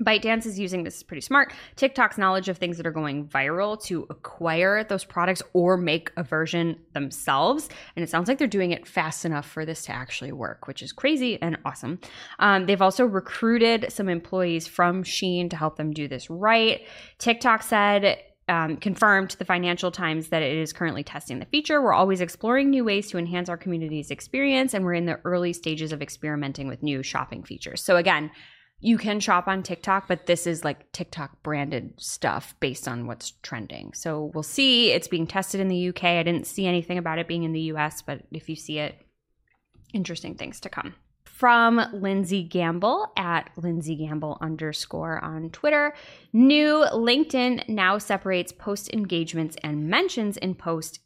[0.02, 1.52] ByteDance is using this is pretty smart.
[1.76, 6.24] TikTok's knowledge of things that are going viral to acquire those products or make a
[6.24, 7.68] version themselves.
[7.94, 10.82] And it sounds like they're doing it fast enough for this to actually work, which
[10.82, 12.00] is crazy and awesome.
[12.40, 16.80] Um, they've also recruited some employees from Shein to help them do this right.
[17.18, 18.18] TikTok said
[18.48, 21.80] um, confirmed to the Financial Times that it is currently testing the feature.
[21.80, 25.52] We're always exploring new ways to enhance our community's experience, and we're in the early
[25.52, 27.82] stages of experimenting with new shopping features.
[27.82, 28.30] So, again,
[28.80, 33.32] you can shop on TikTok, but this is like TikTok branded stuff based on what's
[33.42, 33.92] trending.
[33.94, 34.92] So, we'll see.
[34.92, 36.04] It's being tested in the UK.
[36.04, 38.96] I didn't see anything about it being in the US, but if you see it,
[39.94, 40.94] interesting things to come
[41.34, 45.92] from Lindsey Gamble at Lindsey Gamble underscore on Twitter.
[46.32, 51.00] New LinkedIn now separates post engagements and mentions in post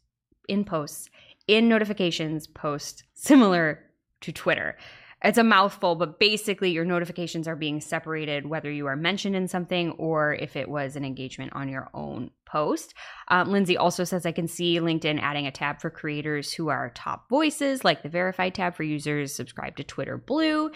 [0.47, 1.09] in posts
[1.47, 3.83] in notifications post similar
[4.21, 4.77] to Twitter.
[5.21, 9.47] It's a mouthful, but basically your notifications are being separated whether you are mentioned in
[9.49, 12.93] something or if it was an engagement on your own post.
[13.27, 16.91] Um, Lindsey also says I can see LinkedIn adding a tab for creators who are
[16.95, 20.71] top voices, like the verified tab for users subscribed to Twitter Blue.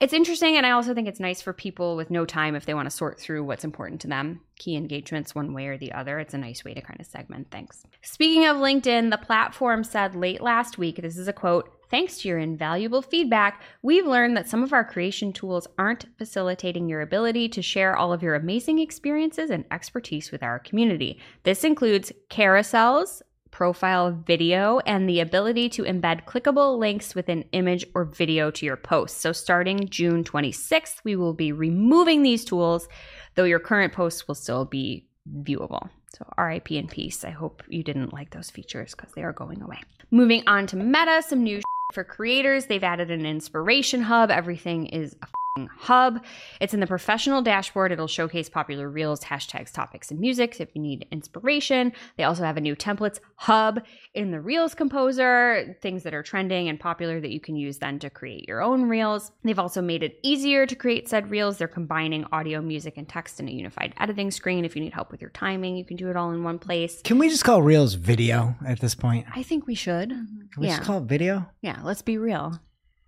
[0.00, 2.74] It's interesting, and I also think it's nice for people with no time if they
[2.74, 4.40] want to sort through what's important to them.
[4.58, 6.18] Key engagements, one way or the other.
[6.18, 7.86] It's a nice way to kind of segment things.
[8.02, 12.28] Speaking of LinkedIn, the platform said late last week this is a quote Thanks to
[12.28, 17.48] your invaluable feedback, we've learned that some of our creation tools aren't facilitating your ability
[17.50, 21.20] to share all of your amazing experiences and expertise with our community.
[21.44, 23.22] This includes carousels,
[23.54, 28.66] profile video, and the ability to embed clickable links with an image or video to
[28.66, 29.20] your posts.
[29.20, 32.88] So, starting June 26th, we will be removing these tools,
[33.36, 35.06] though your current posts will still be
[35.42, 35.88] viewable.
[36.18, 37.24] So, RIP in peace.
[37.24, 39.80] I hope you didn't like those features because they are going away.
[40.10, 41.60] Moving on to Meta, some new
[41.94, 42.66] for creators.
[42.66, 44.30] They've added an inspiration hub.
[44.30, 46.22] Everything is a f***ing hub.
[46.60, 47.92] It's in the professional dashboard.
[47.92, 51.92] It'll showcase popular reels, hashtags, topics, and music if you need inspiration.
[52.16, 53.82] They also have a new templates hub
[54.14, 57.98] in the Reels Composer, things that are trending and popular that you can use then
[58.00, 59.32] to create your own reels.
[59.44, 61.58] They've also made it easier to create said reels.
[61.58, 64.64] They're combining audio, music, and text in a unified editing screen.
[64.64, 67.00] If you need help with your timing, you can do it all in one place.
[67.02, 69.26] Can we just call Reels video at this point?
[69.34, 70.08] I think we should.
[70.10, 70.76] Can we Yeah.
[70.76, 71.48] just call it video?
[71.60, 72.60] Yeah, let's be real.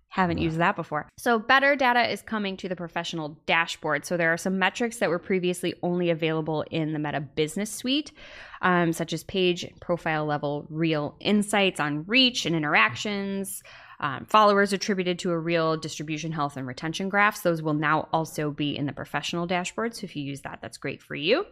[0.09, 1.07] Haven't used that before.
[1.17, 4.05] So, better data is coming to the professional dashboard.
[4.05, 8.13] So, there are some metrics that were previously only available in the Meta Business Suite,
[8.61, 13.61] um, such as page profile level reel insights on reach and interactions,
[13.99, 17.41] um, followers attributed to a reel distribution health and retention graphs.
[17.41, 19.93] Those will now also be in the professional dashboard.
[19.93, 21.45] So, if you use that, that's great for you.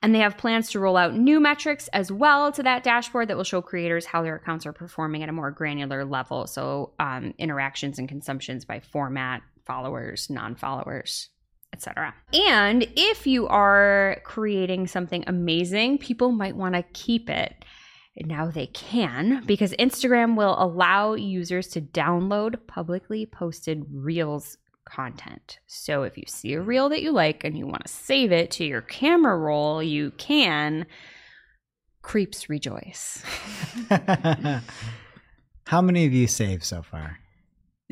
[0.00, 3.36] And they have plans to roll out new metrics as well to that dashboard that
[3.36, 6.46] will show creators how their accounts are performing at a more granular level.
[6.46, 11.30] So, um, interactions and consumptions by format, followers, non followers,
[11.72, 12.14] etc.
[12.32, 17.64] And if you are creating something amazing, people might want to keep it.
[18.20, 24.58] Now they can because Instagram will allow users to download publicly posted Reels
[24.88, 25.58] content.
[25.66, 28.50] So if you see a reel that you like and you want to save it
[28.52, 30.86] to your camera roll, you can.
[32.02, 33.22] Creeps rejoice.
[35.66, 37.18] How many of you saved so far?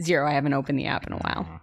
[0.01, 0.27] Zero.
[0.29, 1.61] I haven't opened the app in a while.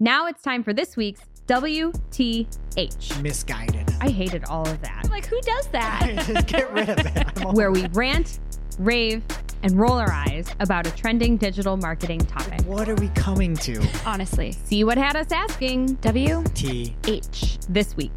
[0.00, 3.22] Now it's time for this week's WTH.
[3.22, 3.90] Misguided.
[4.00, 5.08] I hated all of that.
[5.10, 6.44] Like, who does that?
[6.46, 7.44] Get rid of it.
[7.54, 8.38] Where we rant,
[8.78, 9.24] rave,
[9.62, 12.60] and roll our eyes about a trending digital marketing topic.
[12.66, 13.86] What are we coming to?
[14.06, 14.52] Honestly.
[14.52, 16.94] See what had us asking W T.
[17.06, 17.58] H.
[17.68, 18.12] this week.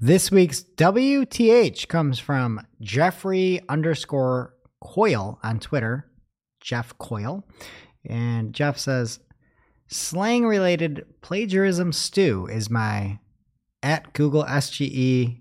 [0.00, 6.10] This week's WTH comes from Jeffrey underscore Coyle on Twitter,
[6.60, 7.44] Jeff Coyle.
[8.04, 9.20] And Jeff says,
[9.86, 13.20] slang related plagiarism stew is my
[13.80, 15.40] at Google SGE,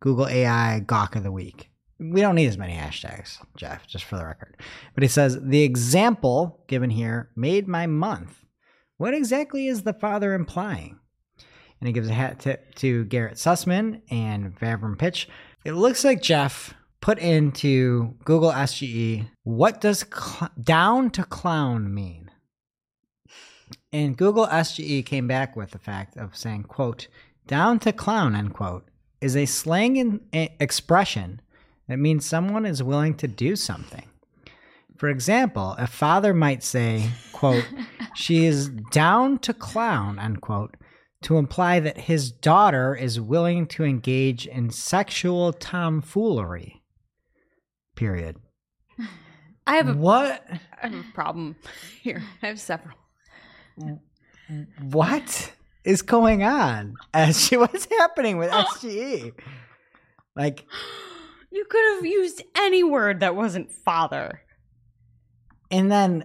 [0.00, 1.70] Google AI Gawk of the Week.
[1.98, 4.56] We don't need as many hashtags, Jeff, just for the record.
[4.94, 8.44] But he says, the example given here made my month.
[8.98, 10.98] What exactly is the father implying?
[11.80, 15.28] and he gives a hat tip to Garrett Sussman and Vavram Pitch.
[15.64, 22.30] It looks like Jeff put into Google SGE, what does cl- down to clown mean?
[23.92, 27.08] And Google SGE came back with the fact of saying, quote,
[27.46, 28.88] down to clown, end quote,
[29.20, 31.40] is a slang in, eh, expression
[31.88, 34.04] that means someone is willing to do something.
[34.96, 37.66] For example, a father might say, quote,
[38.14, 40.76] she is down to clown, unquote,
[41.22, 46.82] to imply that his daughter is willing to engage in sexual tomfoolery.
[47.94, 48.36] Period.
[49.66, 50.44] I have a, What?
[50.82, 51.56] I have a problem
[52.02, 52.22] here.
[52.42, 52.96] I have several.
[54.80, 55.52] What
[55.84, 56.94] is going on?
[57.12, 59.32] As she what's happening with SGE?
[60.36, 60.64] Like,
[61.56, 64.42] You could have used any word that wasn't father.
[65.70, 66.24] and then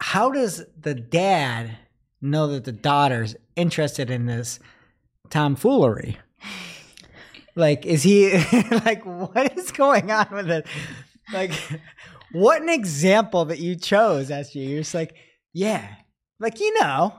[0.00, 1.78] how does the dad
[2.20, 4.58] know that the daughter's interested in this
[5.30, 6.18] tomfoolery?
[7.54, 8.32] Like, is he
[8.84, 10.66] like, what is going on with it?
[11.32, 11.52] Like,
[12.32, 14.68] what an example that you chose, SG.
[14.68, 15.14] You're just like,
[15.52, 15.94] yeah,
[16.40, 17.14] like, you know,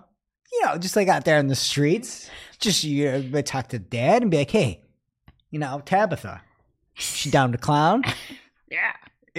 [0.52, 4.22] you know, just like out there in the streets, just you know, talk to dad
[4.22, 4.84] and be like, hey,
[5.50, 6.42] you know, Tabitha,
[6.96, 8.04] she down to clown?
[8.72, 8.94] Yeah.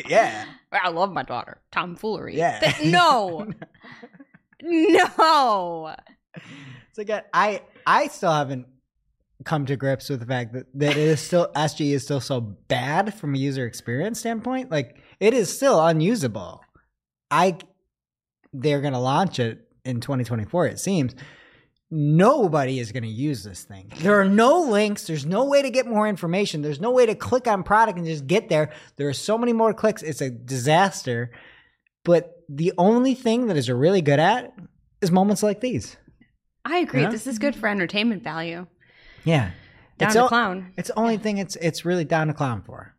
[0.08, 0.44] Yeah.
[0.72, 1.60] I love my daughter.
[1.72, 2.36] Tomfoolery.
[2.36, 2.74] Yeah.
[2.84, 3.50] No.
[4.62, 5.94] no.
[6.92, 8.66] So again, I I still haven't
[9.44, 12.40] come to grips with the fact that, that it is still SG is still so
[12.40, 14.70] bad from a user experience standpoint.
[14.70, 16.62] Like it is still unusable.
[17.30, 17.58] I
[18.52, 21.14] they're gonna launch it in 2024, it seems.
[21.90, 23.92] Nobody is going to use this thing.
[23.98, 25.06] There are no links.
[25.06, 26.60] There's no way to get more information.
[26.62, 28.72] There's no way to click on product and just get there.
[28.96, 30.02] There are so many more clicks.
[30.02, 31.30] It's a disaster.
[32.04, 34.52] But the only thing that is really good at
[35.00, 35.96] is moments like these.
[36.64, 37.02] I agree.
[37.02, 37.10] Yeah?
[37.10, 38.66] This is good for entertainment value.
[39.24, 39.52] Yeah.
[39.98, 40.72] Down it's to o- clown.
[40.76, 42.94] It's the only thing it's it's really down to clown for.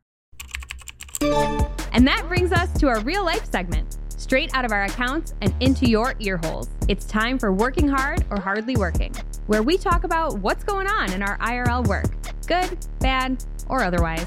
[1.92, 3.97] And that brings us to our real life segment.
[4.18, 6.70] Straight out of our accounts and into your ear holes.
[6.88, 9.14] It's time for Working Hard or Hardly Working,
[9.46, 12.06] where we talk about what's going on in our IRL work
[12.48, 14.26] good, bad, or otherwise.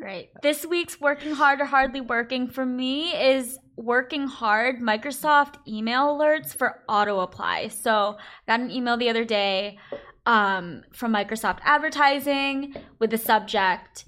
[0.00, 0.30] Right.
[0.40, 6.56] This week's working hard or hardly working for me is working hard Microsoft email alerts
[6.56, 7.68] for auto apply.
[7.68, 9.78] So, I got an email the other day
[10.24, 14.04] um, from Microsoft Advertising with the subject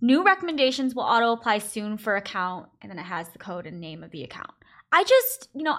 [0.00, 3.80] New recommendations will auto apply soon for account, and then it has the code and
[3.80, 4.50] name of the account.
[4.92, 5.76] I just, you know,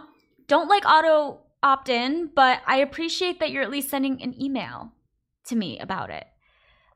[0.48, 4.94] don't like auto opt in, but I appreciate that you're at least sending an email
[5.46, 6.26] to me about it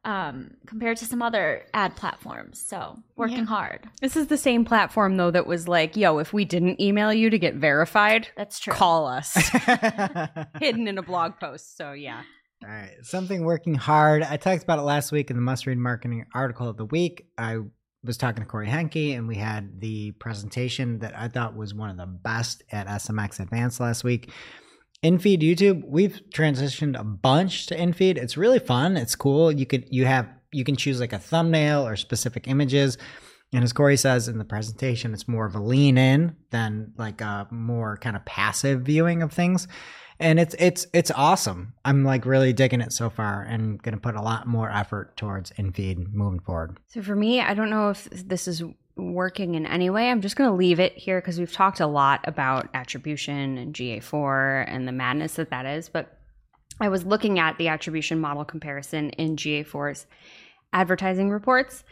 [0.04, 2.62] um, compared to some other ad platforms.
[2.62, 3.46] So, working Yeah.
[3.46, 3.90] hard.
[4.02, 7.30] This is the same platform though that was like, yo, if we didn't email you
[7.32, 8.74] to get verified, That's true.
[8.74, 9.34] call us.
[10.60, 11.76] Hidden in a blog post.
[11.76, 12.22] So yeah.
[12.66, 12.92] Right.
[13.04, 14.24] Something working hard.
[14.24, 17.28] I talked about it last week in the must read marketing article of the week.
[17.38, 17.60] I
[18.04, 21.90] was talking to Corey Henke, and we had the presentation that I thought was one
[21.90, 24.32] of the best at SMX Advance last week.
[25.04, 28.18] InFeed YouTube, we've transitioned a bunch to InFeed.
[28.18, 28.98] It's really fun.
[28.98, 29.52] It's cool.
[29.52, 32.98] You could you have you can choose like a thumbnail or specific images.
[33.54, 37.22] And as Corey says in the presentation, it's more of a lean in than like
[37.22, 39.68] a more kind of passive viewing of things.
[40.20, 41.74] And it's it's it's awesome.
[41.84, 45.52] I'm like really digging it so far and gonna put a lot more effort towards
[45.52, 46.78] InFeed moving forward.
[46.88, 48.64] So for me, I don't know if this is
[48.96, 50.10] working in any way.
[50.10, 54.66] I'm just to leave it here because we've talked a lot about attribution and GA4
[54.68, 55.90] and the madness that that is.
[55.90, 56.18] But
[56.80, 60.06] I was looking at the attribution model comparison in GA4's
[60.72, 61.84] advertising reports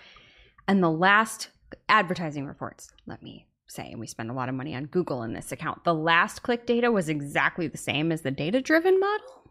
[0.68, 1.50] and the last
[1.90, 5.34] advertising reports, let me say, and we spend a lot of money on Google in
[5.34, 5.84] this account.
[5.84, 9.44] The last click data was exactly the same as the data driven model.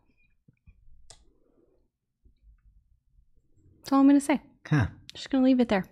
[3.78, 4.40] That's all I'm going to say.
[4.68, 4.86] Huh.
[5.14, 5.86] Just going to leave it there.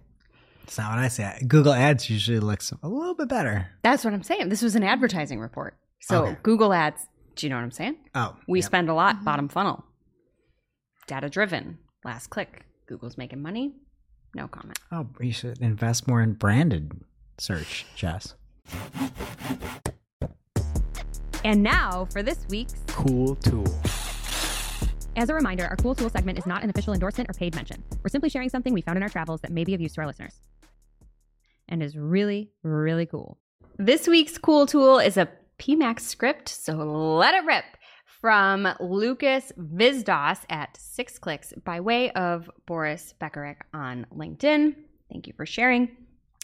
[0.64, 1.42] That's not what I say.
[1.48, 3.68] Google Ads usually looks a little bit better.
[3.82, 4.48] That's what I'm saying.
[4.48, 5.76] This was an advertising report.
[6.00, 6.36] So Okay.
[6.42, 7.96] Google Ads, do you know what I'm saying?
[8.14, 8.66] Oh, We yep.
[8.66, 9.24] spend a lot mm-hmm.
[9.24, 9.84] bottom funnel.
[11.08, 11.78] Data driven.
[12.04, 12.64] Last click.
[12.86, 13.72] Google's making money.
[14.34, 14.78] No comment.
[14.92, 16.92] Oh, you should invest more in branded
[17.40, 18.34] search, Jess.
[21.44, 23.66] And now for this week's Cool tool.
[25.16, 27.82] As a reminder, our Cool Tool segment is not an official endorsement or paid mention.
[28.02, 30.02] We're simply sharing something we found in our travels that may be of use to
[30.02, 30.38] our listeners.
[31.68, 33.38] And is really, really cool.
[33.78, 35.28] This week's cool tool is a
[35.58, 37.64] PMAX script, so let it rip
[38.20, 44.74] from Lucas Vizdos at Six Clicks by way of Boris Beceric on LinkedIn.
[45.10, 45.96] Thank you for sharing.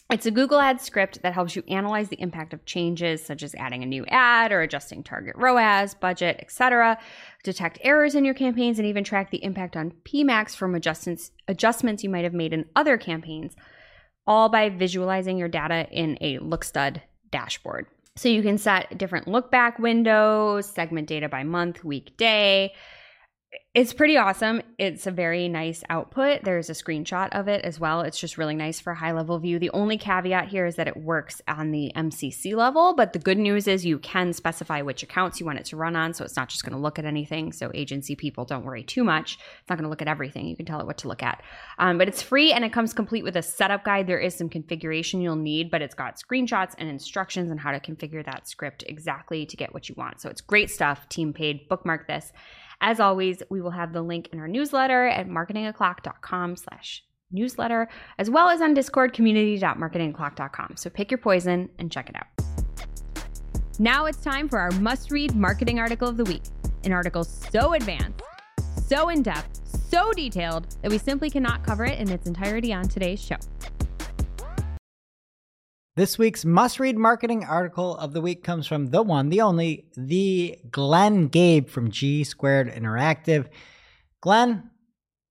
[0.09, 3.53] It's a Google Ads script that helps you analyze the impact of changes such as
[3.55, 6.97] adding a new ad or adjusting target ROAS, budget, etc.,
[7.43, 12.05] detect errors in your campaigns and even track the impact on PMAX from adjustments adjustments
[12.05, 13.53] you might have made in other campaigns
[14.25, 17.87] all by visualizing your data in a LookStud dashboard.
[18.15, 22.73] So you can set different look back windows, segment data by month, week, day.
[23.73, 24.63] It's pretty awesome.
[24.79, 26.43] It's a very nice output.
[26.43, 28.01] There's a screenshot of it as well.
[28.01, 29.59] It's just really nice for high level view.
[29.59, 33.37] The only caveat here is that it works on the MCC level, but the good
[33.37, 36.15] news is you can specify which accounts you want it to run on.
[36.15, 37.51] So it's not just going to look at anything.
[37.53, 39.35] So agency people don't worry too much.
[39.35, 40.47] It's not going to look at everything.
[40.47, 41.43] You can tell it what to look at.
[41.77, 44.07] Um, but it's free and it comes complete with a setup guide.
[44.07, 47.79] There is some configuration you'll need, but it's got screenshots and instructions on how to
[47.79, 50.19] configure that script exactly to get what you want.
[50.19, 51.07] So it's great stuff.
[51.09, 51.69] Team paid.
[51.69, 52.33] Bookmark this.
[52.81, 58.29] As always, we will have the link in our newsletter at marketingoclock.com slash newsletter, as
[58.29, 60.75] well as on Discord, community.marketingoclock.com.
[60.75, 62.27] So pick your poison and check it out.
[63.79, 66.43] Now it's time for our must read marketing article of the week.
[66.83, 68.21] An article so advanced,
[68.87, 69.59] so in depth,
[69.89, 73.37] so detailed that we simply cannot cover it in its entirety on today's show.
[75.97, 79.87] This week's must read marketing article of the week comes from the one, the only,
[79.97, 83.47] the Glenn Gabe from G Squared Interactive.
[84.21, 84.69] Glenn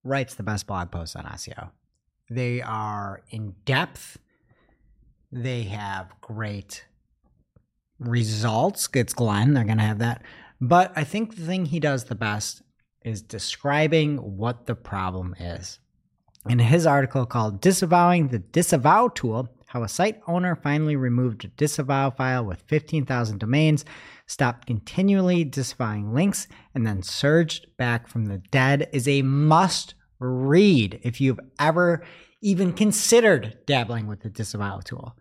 [0.02, 1.70] writes the best blog posts on SEO.
[2.28, 4.18] They are in depth,
[5.30, 6.84] they have great
[8.00, 8.88] results.
[8.92, 10.24] It's Glenn, they're going to have that.
[10.60, 12.62] But I think the thing he does the best
[13.04, 15.78] is describing what the problem is.
[16.48, 21.48] In his article called Disavowing the Disavow Tool, how a site owner finally removed a
[21.48, 23.84] disavow file with 15,000 domains,
[24.26, 31.00] stopped continually disavowing links, and then surged back from the dead is a must read
[31.02, 32.04] if you've ever
[32.40, 35.16] even considered dabbling with the disavow tool.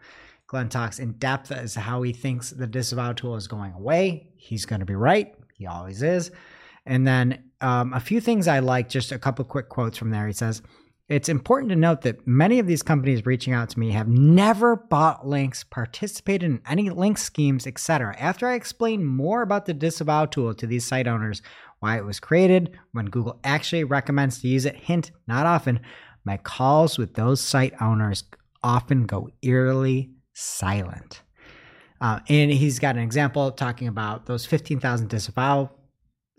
[0.47, 4.29] Glenn talks in depth as to how he thinks the disavow tool is going away.
[4.37, 5.33] He's going to be right.
[5.53, 6.31] He always is.
[6.85, 10.27] And then um, a few things I like, just a couple quick quotes from there.
[10.27, 10.61] He says,
[11.07, 14.75] it's important to note that many of these companies reaching out to me have never
[14.75, 18.15] bought links, participated in any link schemes, etc.
[18.17, 21.43] After I explain more about the disavow tool to these site owners,
[21.79, 25.79] why it was created, when Google actually recommends to use it, hint, not often,
[26.23, 28.23] my calls with those site owners
[28.63, 31.21] often go eerily silent.
[32.01, 35.69] Uh, and he's got an example talking about those 15,000 disavow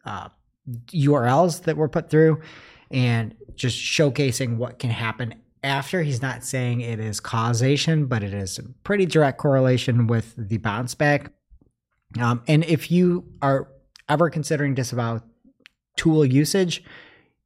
[0.04, 0.28] uh,
[0.88, 2.40] URLs that were put through
[2.90, 6.02] and just showcasing what can happen after.
[6.02, 10.58] He's not saying it is causation, but it is a pretty direct correlation with the
[10.58, 11.32] bounce back.
[12.20, 13.68] Um, and if you are
[14.08, 15.20] ever considering disavow
[15.96, 16.84] tool usage,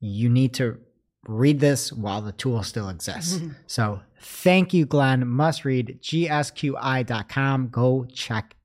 [0.00, 0.78] you need to
[1.26, 3.40] read this while the tool still exists.
[3.66, 5.26] so thank you, Glenn.
[5.26, 7.68] Must read gsqi.com.
[7.68, 8.59] Go check it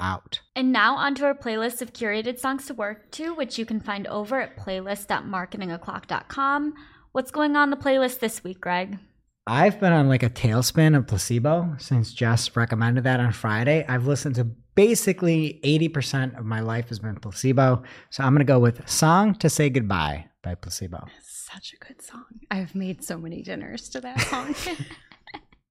[0.00, 0.40] out.
[0.56, 4.06] And now onto our playlist of curated songs to work to, which you can find
[4.08, 6.74] over at playlist.marketingoclock.com.
[7.12, 8.98] What's going on the playlist this week, Greg?
[9.46, 13.84] I've been on like a tailspin of placebo since Jess recommended that on Friday.
[13.88, 17.82] I've listened to basically 80% of my life has been placebo.
[18.10, 21.06] So I'm going to go with Song to Say Goodbye by Placebo.
[21.22, 22.24] Such a good song.
[22.50, 24.54] I've made so many dinners to that song.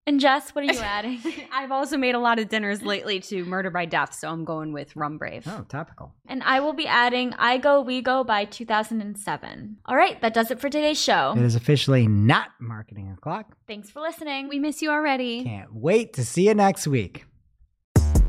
[0.10, 1.22] And Jess, what are you adding?
[1.54, 4.74] I've also made a lot of dinners lately to Murder by Death, so I'm going
[4.74, 5.44] with Rum Brave.
[5.46, 6.16] Oh, topical.
[6.28, 9.78] and I will be adding I Go, We Go by 2007.
[9.86, 11.36] All right, that does it for today's show.
[11.38, 13.56] It is officially not marketing o'clock.
[13.68, 14.50] Thanks for listening.
[14.50, 15.44] We miss you already.
[15.44, 17.26] Can't wait to see you next week.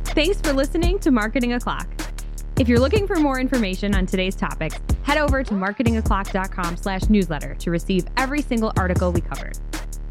[0.04, 1.88] Thanks for listening to Marketing O'Clock.
[2.60, 7.54] If you're looking for more information on today's topics, head over to marketingoclock.com slash newsletter
[7.54, 9.56] to receive every single article we covered.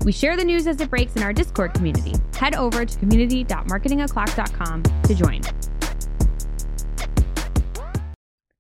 [0.04, 2.16] We share the news as it breaks in our Discord community.
[2.34, 5.42] Head over to community.marketingoclock.com to join.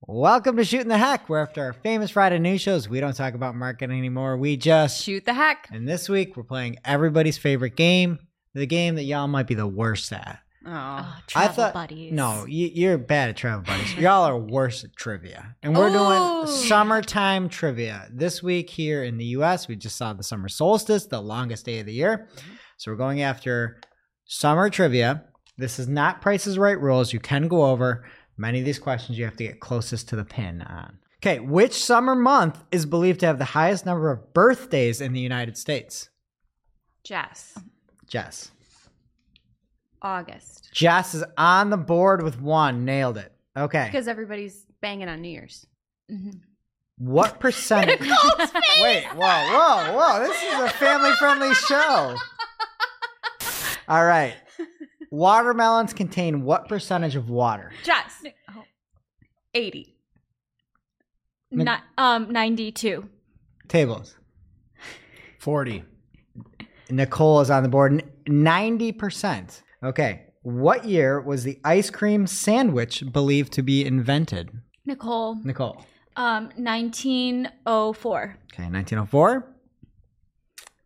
[0.05, 3.33] Welcome to Shooting the Heck, where after our famous Friday news shows, we don't talk
[3.33, 4.37] about marketing anymore.
[4.37, 5.67] We just Shoot the heck.
[5.71, 8.19] And this week, we're playing everybody's favorite game,
[8.53, 10.41] the game that y'all might be the worst at.
[10.71, 10.99] Oh.
[11.01, 12.11] Oh, I thought, buddies.
[12.11, 13.95] no, you, you're bad at travel buddies.
[13.95, 15.55] y'all are worse at trivia.
[15.63, 15.93] And we're Ooh.
[16.45, 18.07] doing summertime trivia.
[18.11, 21.79] This week here in the US, we just saw the summer solstice, the longest day
[21.79, 22.27] of the year.
[22.77, 23.81] So we're going after
[24.25, 25.23] summer trivia.
[25.57, 27.13] This is not Prices Right rules.
[27.13, 28.05] You can go over
[28.37, 29.17] many of these questions.
[29.17, 30.99] You have to get closest to the pin on.
[31.21, 35.19] Okay, which summer month is believed to have the highest number of birthdays in the
[35.19, 36.09] United States?
[37.03, 37.57] Jess.
[38.07, 38.51] Jess.
[40.01, 40.69] August.
[40.73, 42.85] Jess is on the board with one.
[42.85, 43.31] Nailed it.
[43.57, 43.85] Okay.
[43.85, 45.65] Because everybody's banging on New Year's.
[46.97, 47.99] What percentage?
[48.81, 50.19] Wait, whoa, whoa, whoa.
[50.19, 52.15] This is a family friendly show.
[53.87, 54.35] All right.
[55.11, 57.71] Watermelons contain what percentage of water?
[57.83, 58.23] Jess.
[59.53, 59.95] 80.
[61.51, 61.65] Ni-
[61.97, 63.09] um, 92.
[63.67, 64.15] Tables.
[65.39, 65.83] 40.
[66.91, 68.03] Nicole is on the board.
[68.25, 69.61] 90%.
[69.83, 70.25] Okay.
[70.41, 74.51] What year was the ice cream sandwich believed to be invented?
[74.85, 75.35] Nicole.
[75.43, 75.85] Nicole.
[76.15, 78.37] Um, 1904.
[78.53, 79.55] Okay, 1904.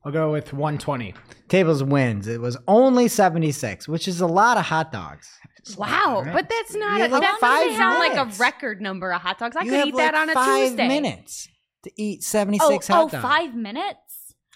[0.06, 1.14] I'll go with 120.
[1.48, 2.28] Tables wins.
[2.28, 5.30] It was only 76, which is a lot of hot dogs.
[5.78, 6.34] Wow, Right.
[6.34, 6.98] but that's not.
[6.98, 9.56] You A, have like that five doesn't sound like a record number of hot dogs.
[9.56, 10.88] I You could have eat that like on a five Tuesday.
[10.90, 11.48] minutes
[11.84, 13.22] to eat Oh, 76 oh, hot dogs.
[13.24, 13.98] five minutes?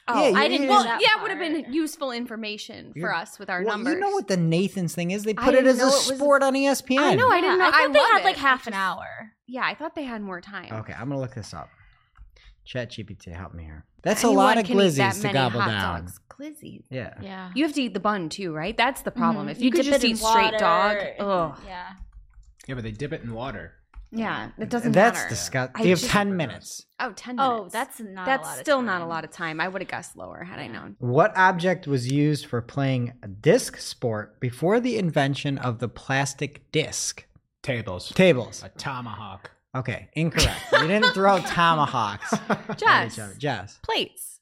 [0.09, 0.61] Oh, Yeah, I didn't.
[0.61, 3.61] didn't- Well, that yeah, it would have been useful information for You're- us with our
[3.63, 3.93] well, numbers.
[3.95, 5.23] You know what the Nathan's thing is?
[5.23, 6.99] They put it as a know it was- sport on ESPN.
[6.99, 7.29] I know.
[7.29, 7.67] I didn't know.
[7.67, 9.31] I thought they love had like half I an hour.
[9.47, 10.71] Yeah, I thought they had more time.
[10.71, 11.69] Okay, I'm gonna look this up.
[12.65, 13.85] Chat GPT, help me here.
[14.01, 16.01] That's Anyone a lot of can glizzies to gobble hot down.
[16.01, 16.19] Dogs.
[16.29, 16.83] Glizzies.
[16.89, 17.13] Yeah.
[17.21, 17.49] Yeah.
[17.55, 18.75] You have to eat the bun too, right?
[18.77, 19.47] That's the problem.
[19.47, 19.51] Mhm.
[19.51, 21.15] If you, could dip just it in eat straight dog, water.
[21.19, 21.59] ugh.
[21.65, 21.87] Yeah.
[22.67, 23.73] Yeah, but they dip it in water.
[24.11, 25.09] Yeah, it doesn't matter.
[25.09, 25.29] That's matter.
[25.29, 25.75] disgusting.
[25.81, 26.85] I You have just- 10 minutes.
[26.99, 27.51] Oh, 10 minutes.
[27.53, 29.09] Oh, that's not That's a lot of still not a time.
[29.09, 29.59] lot of time.
[29.61, 30.95] I would have guessed lower had I known.
[30.99, 36.71] What object was used for playing a disc sport before the invention of the plastic
[36.71, 37.25] disc?
[37.63, 38.09] Tables.
[38.15, 38.63] Tables.
[38.63, 39.51] A tomahawk.
[39.75, 40.57] Okay, incorrect.
[40.71, 42.31] you didn't throw tomahawks.
[42.49, 43.35] at Jess, each other.
[43.37, 43.77] Jess.
[43.83, 44.39] plates.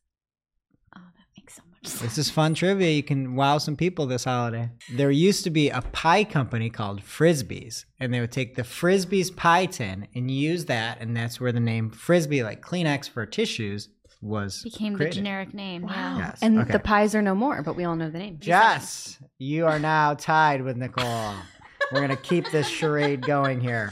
[0.95, 1.74] Oh, that makes so much sense.
[1.93, 2.91] This is fun trivia.
[2.91, 4.69] You can wow some people this holiday.
[4.93, 9.35] There used to be a pie company called Frisbees, and they would take the Frisbees
[9.35, 13.89] pie tin and use that, and that's where the name Frisbee, like Kleenex for tissues,
[14.21, 15.85] was Became the generic name.
[15.87, 16.17] Yeah.
[16.17, 16.39] Yes.
[16.41, 16.71] And okay.
[16.71, 18.37] the pies are no more, but we all know the name.
[18.39, 21.33] Jess, you are now tied with Nicole.
[21.91, 23.91] We're gonna keep this charade going here.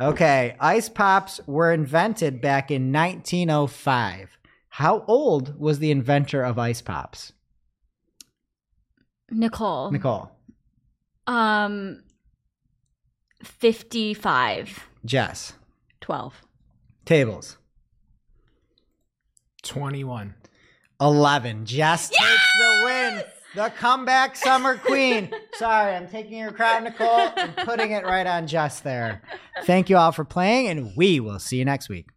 [0.00, 4.38] Okay, ice pops were invented back in 1905.
[4.70, 7.32] How old was the inventor of ice pops?
[9.30, 9.90] Nicole.
[9.90, 10.32] Nicole,
[11.26, 12.02] Um,
[13.42, 14.86] fifty-five.
[15.04, 15.52] Jess,
[16.00, 16.42] 12.
[17.04, 17.56] tables.
[19.62, 20.34] 21.
[21.00, 21.64] 11.
[21.66, 23.22] Jess takes the win.
[23.54, 25.30] The comeback summer queen.
[25.54, 29.22] Sorry, I'm taking your crown, Nicole, and putting it right on Jess there.
[29.64, 32.08] Thank you all for playing, and we will see you next week.